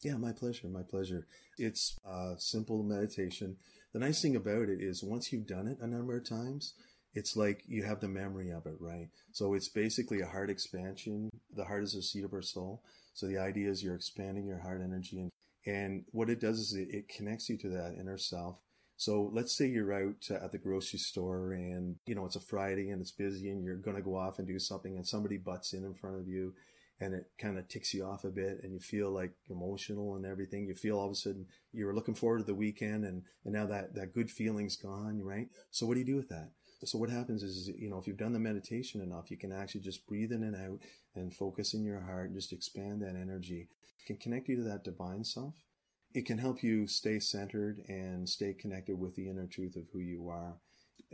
Yeah, 0.03 0.17
my 0.17 0.33
pleasure. 0.33 0.69
My 0.69 0.83
pleasure. 0.83 1.27
It's 1.59 1.99
a 2.05 2.35
simple 2.39 2.83
meditation. 2.83 3.57
The 3.93 3.99
nice 3.99 4.21
thing 4.21 4.37
about 4.37 4.69
it 4.69 4.81
is 4.81 5.03
once 5.03 5.33
you've 5.33 5.47
done 5.47 5.67
it 5.67 5.79
a 5.81 5.87
number 5.87 6.17
of 6.17 6.29
times, 6.29 6.75
it's 7.15 7.35
like 7.35 7.63
you 7.67 7.83
have 7.83 8.01
the 8.01 8.09
memory 8.09 8.51
of 8.51 8.67
it, 8.67 8.77
right? 8.79 9.09
So 9.33 9.55
it's 9.55 9.71
basically 9.71 10.21
a 10.21 10.27
heart 10.27 10.51
expansion. 10.51 11.31
The 11.55 11.65
heart 11.65 11.83
is 11.83 11.95
the 11.95 12.03
seat 12.03 12.25
of 12.25 12.35
our 12.35 12.43
soul. 12.43 12.83
So 13.15 13.27
the 13.27 13.39
idea 13.39 13.71
is 13.71 13.83
you're 13.83 13.95
expanding 13.95 14.47
your 14.47 14.59
heart 14.59 14.83
energy 14.85 15.19
and, 15.19 15.31
and 15.67 16.05
what 16.13 16.29
it 16.29 16.41
does 16.41 16.59
is 16.59 16.75
it, 16.75 16.95
it 16.95 17.09
connects 17.09 17.49
you 17.49 17.57
to 17.59 17.71
that 17.71 17.97
inner 17.99 18.19
self. 18.19 18.59
So 18.97 19.31
let's 19.33 19.57
say 19.57 19.67
you're 19.67 19.93
out 19.93 20.27
uh, 20.31 20.45
at 20.45 20.53
the 20.53 20.59
grocery 20.59 20.99
store 20.99 21.53
and, 21.53 21.97
you 22.07 22.15
know, 22.15 22.25
it's 22.25 22.37
a 22.37 22.41
Friday 22.41 22.91
and 22.91 23.01
it's 23.01 23.11
busy 23.11 23.51
and 23.51 23.63
you're 23.63 23.77
going 23.77 23.97
to 23.97 24.03
go 24.03 24.17
off 24.17 24.39
and 24.39 24.49
do 24.49 24.59
something 24.59 24.97
and 24.97 25.07
somebody 25.07 25.37
butts 25.37 25.73
in 25.73 25.85
in 25.85 25.95
front 25.95 26.17
of 26.17 26.27
you 26.27 26.55
and 26.99 27.13
it 27.13 27.27
kind 27.39 27.59
of 27.59 27.69
ticks 27.69 27.93
you 27.93 28.05
off 28.05 28.25
a 28.25 28.31
bit 28.31 28.61
and 28.63 28.73
you 28.73 28.81
feel 28.81 29.11
like 29.11 29.33
emotional 29.51 30.17
and 30.17 30.25
everything. 30.25 30.67
You 30.67 30.75
feel 30.75 30.99
all 30.99 31.07
of 31.07 31.13
a 31.13 31.15
sudden 31.15 31.47
you 31.73 31.85
were 31.85 31.95
looking 31.95 32.15
forward 32.15 32.39
to 32.39 32.45
the 32.45 32.55
weekend 32.55 33.05
and, 33.05 33.23
and 33.45 33.53
now 33.53 33.67
that, 33.67 33.95
that 33.95 34.15
good 34.15 34.31
feeling's 34.31 34.77
gone, 34.77 35.23
right? 35.23 35.49
So 35.71 35.87
what 35.87 35.95
do 35.95 36.01
you 36.01 36.07
do 36.07 36.17
with 36.17 36.31
that? 36.31 36.53
So 36.85 36.99
what 36.99 37.11
happens 37.11 37.43
is, 37.43 37.69
you 37.69 37.91
know, 37.91 37.99
if 37.99 38.07
you've 38.07 38.19
done 38.19 38.33
the 38.33 38.39
meditation 38.39 39.01
enough, 39.01 39.31
you 39.31 39.37
can 39.37 39.53
actually 39.53 39.81
just 39.81 40.07
breathe 40.07 40.33
in 40.33 40.43
and 40.43 40.55
out 40.55 40.81
and 41.15 41.35
focus 41.35 41.73
in 41.73 41.85
your 41.85 42.01
heart, 42.01 42.27
and 42.27 42.35
just 42.35 42.53
expand 42.53 43.01
that 43.01 43.17
energy. 43.17 43.69
It 43.99 44.07
can 44.07 44.17
connect 44.17 44.49
you 44.49 44.57
to 44.57 44.63
that 44.65 44.85
divine 44.85 45.25
self. 45.25 45.55
It 46.15 46.27
can 46.27 46.39
help 46.39 46.63
you 46.63 46.87
stay 46.87 47.19
centered 47.19 47.85
and 47.89 48.29
stay 48.29 48.55
connected 48.55 48.99
with 48.99 49.15
the 49.17 49.29
inner 49.29 49.47
truth 49.47 49.77
of 49.77 49.85
who 49.93 49.99
you 49.99 50.29
are. 50.29 50.55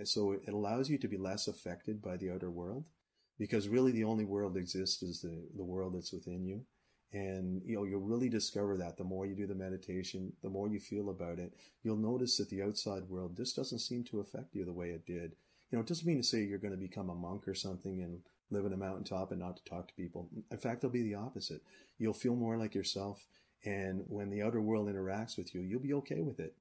So 0.04 0.32
it 0.32 0.52
allows 0.52 0.88
you 0.88 0.98
to 0.98 1.08
be 1.08 1.16
less 1.16 1.48
affected 1.48 2.00
by 2.00 2.16
the 2.16 2.30
outer 2.30 2.50
world 2.50 2.84
because 3.38 3.68
really 3.68 3.92
the 3.92 4.04
only 4.04 4.24
world 4.24 4.54
that 4.54 4.60
exists 4.60 5.02
is 5.02 5.20
the, 5.20 5.48
the 5.56 5.64
world 5.64 5.94
that's 5.94 6.12
within 6.12 6.44
you. 6.44 6.64
And 7.12 7.60
you 7.66 7.76
know, 7.76 7.84
you'll 7.84 8.00
really 8.00 8.28
discover 8.28 8.76
that 8.78 8.96
the 8.96 9.04
more 9.04 9.26
you 9.26 9.34
do 9.34 9.46
the 9.46 9.54
meditation, 9.54 10.32
the 10.42 10.48
more 10.48 10.68
you 10.68 10.80
feel 10.80 11.10
about 11.10 11.38
it, 11.38 11.52
you'll 11.82 11.96
notice 11.96 12.38
that 12.38 12.48
the 12.48 12.62
outside 12.62 13.08
world 13.08 13.36
just 13.36 13.56
doesn't 13.56 13.80
seem 13.80 14.04
to 14.04 14.20
affect 14.20 14.54
you 14.54 14.64
the 14.64 14.72
way 14.72 14.90
it 14.90 15.04
did. 15.04 15.32
You 15.70 15.78
know, 15.78 15.80
it 15.80 15.86
doesn't 15.86 16.06
mean 16.06 16.18
to 16.18 16.22
say 16.22 16.42
you're 16.42 16.58
going 16.58 16.74
to 16.74 16.80
become 16.80 17.10
a 17.10 17.14
monk 17.14 17.46
or 17.46 17.54
something 17.54 18.02
and 18.02 18.20
live 18.50 18.64
in 18.64 18.72
a 18.72 18.78
mountaintop 18.78 19.30
and 19.30 19.40
not 19.40 19.56
to 19.56 19.64
talk 19.64 19.88
to 19.88 19.94
people. 19.94 20.28
In 20.50 20.58
fact, 20.58 20.84
it'll 20.84 20.90
be 20.90 21.02
the 21.02 21.14
opposite. 21.14 21.62
You'll 21.98 22.12
feel 22.12 22.36
more 22.36 22.56
like 22.56 22.74
yourself. 22.74 23.26
And 23.64 24.04
when 24.08 24.30
the 24.30 24.42
outer 24.42 24.60
world 24.60 24.88
interacts 24.88 25.36
with 25.36 25.54
you, 25.54 25.60
you'll 25.60 25.80
be 25.80 25.94
okay 25.94 26.20
with 26.20 26.40
it. 26.40 26.54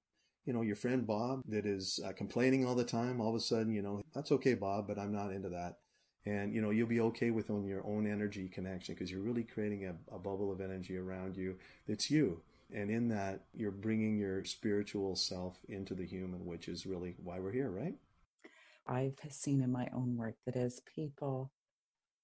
You 0.46 0.54
know, 0.54 0.62
your 0.62 0.76
friend 0.76 1.06
Bob 1.06 1.42
that 1.48 1.66
is 1.66 2.00
uh, 2.06 2.14
complaining 2.14 2.66
all 2.66 2.76
the 2.76 2.84
time, 2.84 3.22
all 3.22 3.30
of 3.30 3.36
a 3.36 3.40
sudden, 3.40 3.74
you 3.74 3.82
know, 3.82 4.02
that's 4.14 4.32
okay, 4.32 4.54
Bob, 4.54 4.88
but 4.88 4.98
I'm 4.98 5.14
not 5.14 5.32
into 5.32 5.50
that. 5.50 5.78
And 6.26 6.54
you 6.54 6.62
know 6.62 6.70
you'll 6.70 6.88
be 6.88 7.02
okay 7.02 7.32
with 7.32 7.50
on 7.50 7.66
your 7.66 7.84
own 7.86 8.06
energy 8.06 8.48
connection 8.48 8.94
because 8.94 9.10
you're 9.10 9.22
really 9.22 9.44
creating 9.44 9.88
a, 9.88 10.16
a, 10.16 10.20
bubble 10.20 10.52
of 10.52 10.62
energy 10.62 10.96
around 10.96 11.36
you 11.36 11.56
that's 11.88 12.12
you. 12.12 12.42
And 12.72 12.92
in 12.92 13.10
that 13.10 13.46
you're 13.56 13.72
bringing 13.72 14.20
your 14.20 14.46
spiritual 14.46 15.16
self 15.16 15.58
into 15.68 15.96
the 15.96 16.06
human 16.06 16.46
which 16.46 16.68
is 16.68 16.86
really 16.86 17.16
why 17.24 17.40
we're 17.40 17.52
here 17.52 17.72
right? 17.72 17.96
I've 18.88 19.18
seen 19.30 19.62
in 19.62 19.72
my 19.72 19.88
own 19.94 20.16
work 20.16 20.36
that 20.46 20.56
as 20.56 20.82
people 20.82 21.52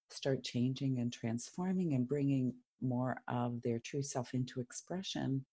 start 0.10 0.44
changing 0.44 1.00
and 1.00 1.12
transforming 1.12 1.94
and 1.94 2.08
bringing 2.08 2.54
more 2.82 3.18
of 3.28 3.62
their 3.64 3.80
true 3.80 4.04
self 4.04 4.34
into 4.34 4.62
expression 4.62 5.46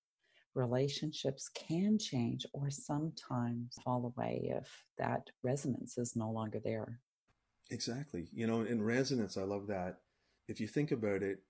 relationships 0.55 1.49
can 1.49 1.99
change 1.99 2.47
or 2.53 2.71
sometimes 2.71 3.77
fall 3.85 4.13
away 4.17 4.51
if 4.57 4.85
that 4.99 5.29
resonance 5.43 5.99
is 5.99 6.15
no 6.15 6.31
longer 6.31 6.61
there 6.63 7.01
Exactly. 7.71 8.29
You 8.33 8.47
know, 8.47 8.63
in 8.63 8.83
resonance, 8.83 9.37
I 9.37 9.43
love 9.43 9.67
that. 9.69 10.01
If 10.49 10.61
you 10.61 10.69
think 10.69 10.93
about 10.93 11.23
it, 11.23 11.41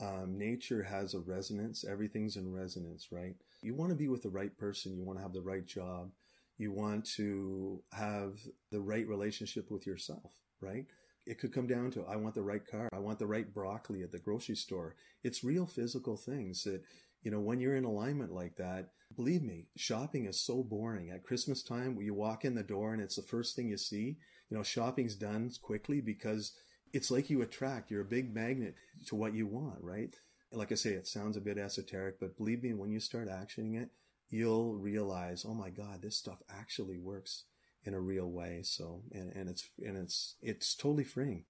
um, 0.00 0.38
nature 0.38 0.82
has 0.82 1.14
a 1.14 1.20
resonance. 1.20 1.84
Everything's 1.84 2.36
in 2.36 2.52
resonance, 2.52 3.08
right? 3.10 3.34
You 3.62 3.74
want 3.74 3.90
to 3.90 3.96
be 3.96 4.08
with 4.08 4.22
the 4.22 4.30
right 4.30 4.56
person. 4.56 4.96
You 4.96 5.04
want 5.04 5.18
to 5.18 5.22
have 5.22 5.32
the 5.32 5.42
right 5.42 5.66
job. 5.66 6.10
You 6.56 6.72
want 6.72 7.04
to 7.16 7.82
have 7.92 8.38
the 8.70 8.80
right 8.80 9.06
relationship 9.06 9.70
with 9.70 9.86
yourself, 9.86 10.32
right? 10.60 10.86
It 11.28 11.38
could 11.38 11.52
come 11.52 11.66
down 11.66 11.90
to 11.92 12.04
I 12.06 12.16
want 12.16 12.34
the 12.34 12.42
right 12.42 12.66
car. 12.66 12.88
I 12.92 12.98
want 12.98 13.18
the 13.18 13.26
right 13.26 13.52
broccoli 13.52 14.02
at 14.02 14.10
the 14.10 14.18
grocery 14.18 14.56
store. 14.56 14.96
It's 15.22 15.44
real 15.44 15.66
physical 15.66 16.16
things 16.16 16.64
that, 16.64 16.82
you 17.22 17.30
know, 17.30 17.40
when 17.40 17.60
you're 17.60 17.76
in 17.76 17.84
alignment 17.84 18.32
like 18.32 18.56
that, 18.56 18.90
believe 19.14 19.42
me, 19.42 19.66
shopping 19.76 20.26
is 20.26 20.40
so 20.40 20.62
boring. 20.62 21.10
At 21.10 21.24
Christmas 21.24 21.62
time, 21.62 21.98
you 22.00 22.14
walk 22.14 22.44
in 22.44 22.54
the 22.54 22.62
door 22.62 22.92
and 22.92 23.02
it's 23.02 23.16
the 23.16 23.22
first 23.22 23.54
thing 23.54 23.68
you 23.68 23.76
see 23.76 24.16
you 24.50 24.56
know, 24.56 24.62
shopping's 24.62 25.14
done 25.14 25.50
quickly 25.62 26.00
because 26.00 26.52
it's 26.92 27.10
like 27.10 27.28
you 27.28 27.42
attract, 27.42 27.90
you're 27.90 28.02
a 28.02 28.06
big 28.06 28.34
magnet 28.34 28.74
to 29.06 29.14
what 29.14 29.34
you 29.34 29.46
want, 29.46 29.78
right? 29.82 30.14
Like 30.52 30.72
I 30.72 30.76
say, 30.76 30.90
it 30.90 31.06
sounds 31.06 31.36
a 31.36 31.42
bit 31.42 31.58
esoteric, 31.58 32.18
but 32.18 32.36
believe 32.36 32.62
me, 32.62 32.72
when 32.72 32.90
you 32.90 33.00
start 33.00 33.28
actioning 33.28 33.80
it, 33.80 33.90
you'll 34.30 34.74
realize, 34.74 35.44
oh 35.46 35.54
my 35.54 35.70
God, 35.70 36.00
this 36.00 36.16
stuff 36.16 36.38
actually 36.48 36.98
works 36.98 37.44
in 37.88 37.94
a 37.94 38.00
real 38.00 38.30
way. 38.30 38.60
So, 38.62 39.02
and, 39.12 39.32
and 39.34 39.48
it's, 39.48 39.68
and 39.84 39.96
it's, 39.96 40.36
it's 40.40 40.76
totally 40.76 41.04
freeing. 41.04 41.44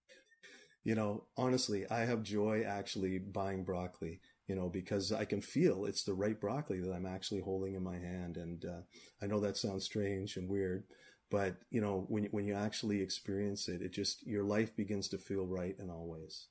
You 0.84 0.94
know, 0.94 1.24
honestly, 1.36 1.84
I 1.90 2.06
have 2.06 2.22
joy 2.22 2.62
actually 2.66 3.18
buying 3.18 3.64
broccoli, 3.64 4.20
you 4.46 4.54
know, 4.54 4.70
because 4.70 5.12
I 5.12 5.26
can 5.26 5.42
feel 5.42 5.84
it's 5.84 6.04
the 6.04 6.14
right 6.14 6.40
broccoli 6.40 6.80
that 6.80 6.92
I'm 6.92 7.04
actually 7.04 7.42
holding 7.42 7.74
in 7.74 7.82
my 7.82 7.98
hand. 7.98 8.38
And, 8.38 8.64
uh, 8.64 8.80
I 9.20 9.26
know 9.26 9.40
that 9.40 9.58
sounds 9.58 9.84
strange 9.84 10.36
and 10.36 10.48
weird, 10.48 10.84
but 11.30 11.56
you 11.70 11.80
know 11.80 12.06
when 12.08 12.24
when 12.26 12.44
you 12.44 12.54
actually 12.54 13.00
experience 13.00 13.68
it 13.68 13.82
it 13.82 13.92
just 13.92 14.26
your 14.26 14.44
life 14.44 14.74
begins 14.76 15.08
to 15.08 15.18
feel 15.18 15.46
right 15.46 15.76
in 15.78 15.90
all 15.90 16.06
ways 16.06 16.46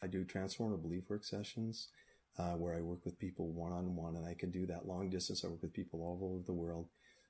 I 0.04 0.08
do 0.08 0.26
transformative 0.26 0.82
belief 0.82 1.10
work 1.10 1.24
sessions 1.24 1.88
uh, 2.38 2.54
where 2.54 2.76
I 2.76 2.82
work 2.82 3.06
with 3.06 3.18
people 3.18 3.52
one 3.52 3.72
on 3.72 3.96
one, 3.96 4.18
and 4.18 4.28
I 4.28 4.34
can 4.34 4.52
do 4.52 4.66
that 4.66 4.86
long 4.86 5.10
distance. 5.10 5.44
I 5.44 5.48
work 5.48 5.62
with 5.62 5.74
people 5.74 6.02
all 6.02 6.20
over 6.22 6.44
the 6.46 6.54
world 6.54 6.90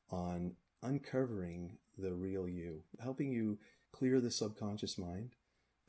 on 0.10 0.56
uncovering 0.82 1.78
the 1.98 2.14
real 2.14 2.48
you, 2.48 2.82
helping 3.02 3.32
you 3.32 3.60
clear 3.92 4.20
the 4.20 4.32
subconscious 4.32 4.98
mind. 4.98 5.36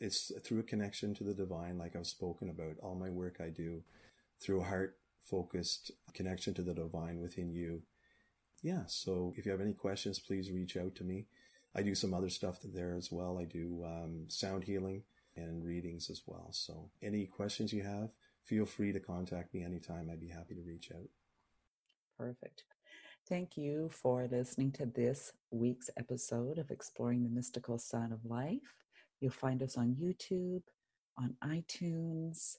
It's 0.01 0.33
through 0.43 0.61
a 0.61 0.65
connection 0.65 1.15
to 1.15 1.25
the 1.25 1.35
divine, 1.35 1.79
like 1.79 1.97
I've 1.97 2.07
spoken 2.07 2.51
about. 2.51 2.79
All 2.83 2.95
my 2.95 3.11
work 3.11 3.37
I 3.41 3.49
do 3.49 3.83
through 4.41 4.61
a 4.61 4.65
heart 4.65 4.99
focused 5.23 5.91
connection 6.13 6.55
to 6.55 6.63
the 6.63 6.75
divine 6.75 7.21
within 7.21 7.51
you. 7.51 7.83
Yeah, 8.63 8.83
so 8.87 9.33
if 9.37 9.45
you 9.45 9.53
have 9.53 9.61
any 9.61 9.73
questions, 9.73 10.19
please 10.19 10.51
reach 10.51 10.77
out 10.77 10.95
to 10.97 11.05
me. 11.05 11.27
I 11.75 11.83
do 11.83 11.95
some 11.95 12.15
other 12.15 12.31
stuff 12.31 12.59
there 12.63 12.95
as 12.97 13.11
well. 13.11 13.39
I 13.39 13.45
do 13.45 13.83
um, 13.85 14.25
sound 14.29 14.65
healing 14.65 15.03
and 15.37 15.65
readings 15.65 16.09
as 16.11 16.23
well. 16.27 16.49
So 16.53 16.91
any 17.03 17.27
questions 17.27 17.73
you 17.73 17.83
have, 17.83 18.11
feel 18.45 18.65
free 18.65 18.93
to 18.93 19.01
contact 19.01 19.53
me 19.53 19.65
anytime. 19.65 20.09
I'd 20.11 20.21
be 20.21 20.29
happy 20.29 20.55
to 20.55 20.63
reach 20.63 20.91
out. 20.95 21.09
Perfect. 22.17 22.65
Thank 23.29 23.57
you 23.57 23.91
for 23.91 24.29
listening 24.31 24.71
to 24.73 24.87
this 24.87 25.33
week's 25.51 25.91
episode 25.97 26.59
of 26.59 26.71
Exploring 26.71 27.23
the 27.23 27.31
Mystical 27.31 27.79
Side 27.79 28.13
of 28.13 28.25
Life. 28.25 28.84
You'll 29.21 29.33
find 29.33 29.63
us 29.63 29.77
on 29.77 29.97
YouTube, 30.01 30.63
on 31.19 31.37
iTunes, 31.45 32.57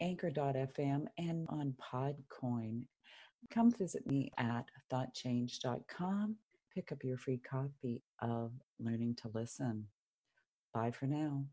Anchor.fm, 0.00 1.06
and 1.18 1.46
on 1.48 1.74
Podcoin. 1.80 2.82
Come 3.50 3.70
visit 3.72 4.06
me 4.06 4.32
at 4.38 4.66
thoughtchange.com. 4.92 6.36
Pick 6.74 6.92
up 6.92 7.04
your 7.04 7.18
free 7.18 7.38
copy 7.38 8.02
of 8.20 8.52
Learning 8.78 9.14
to 9.16 9.30
Listen. 9.34 9.86
Bye 10.72 10.90
for 10.90 11.06
now. 11.06 11.44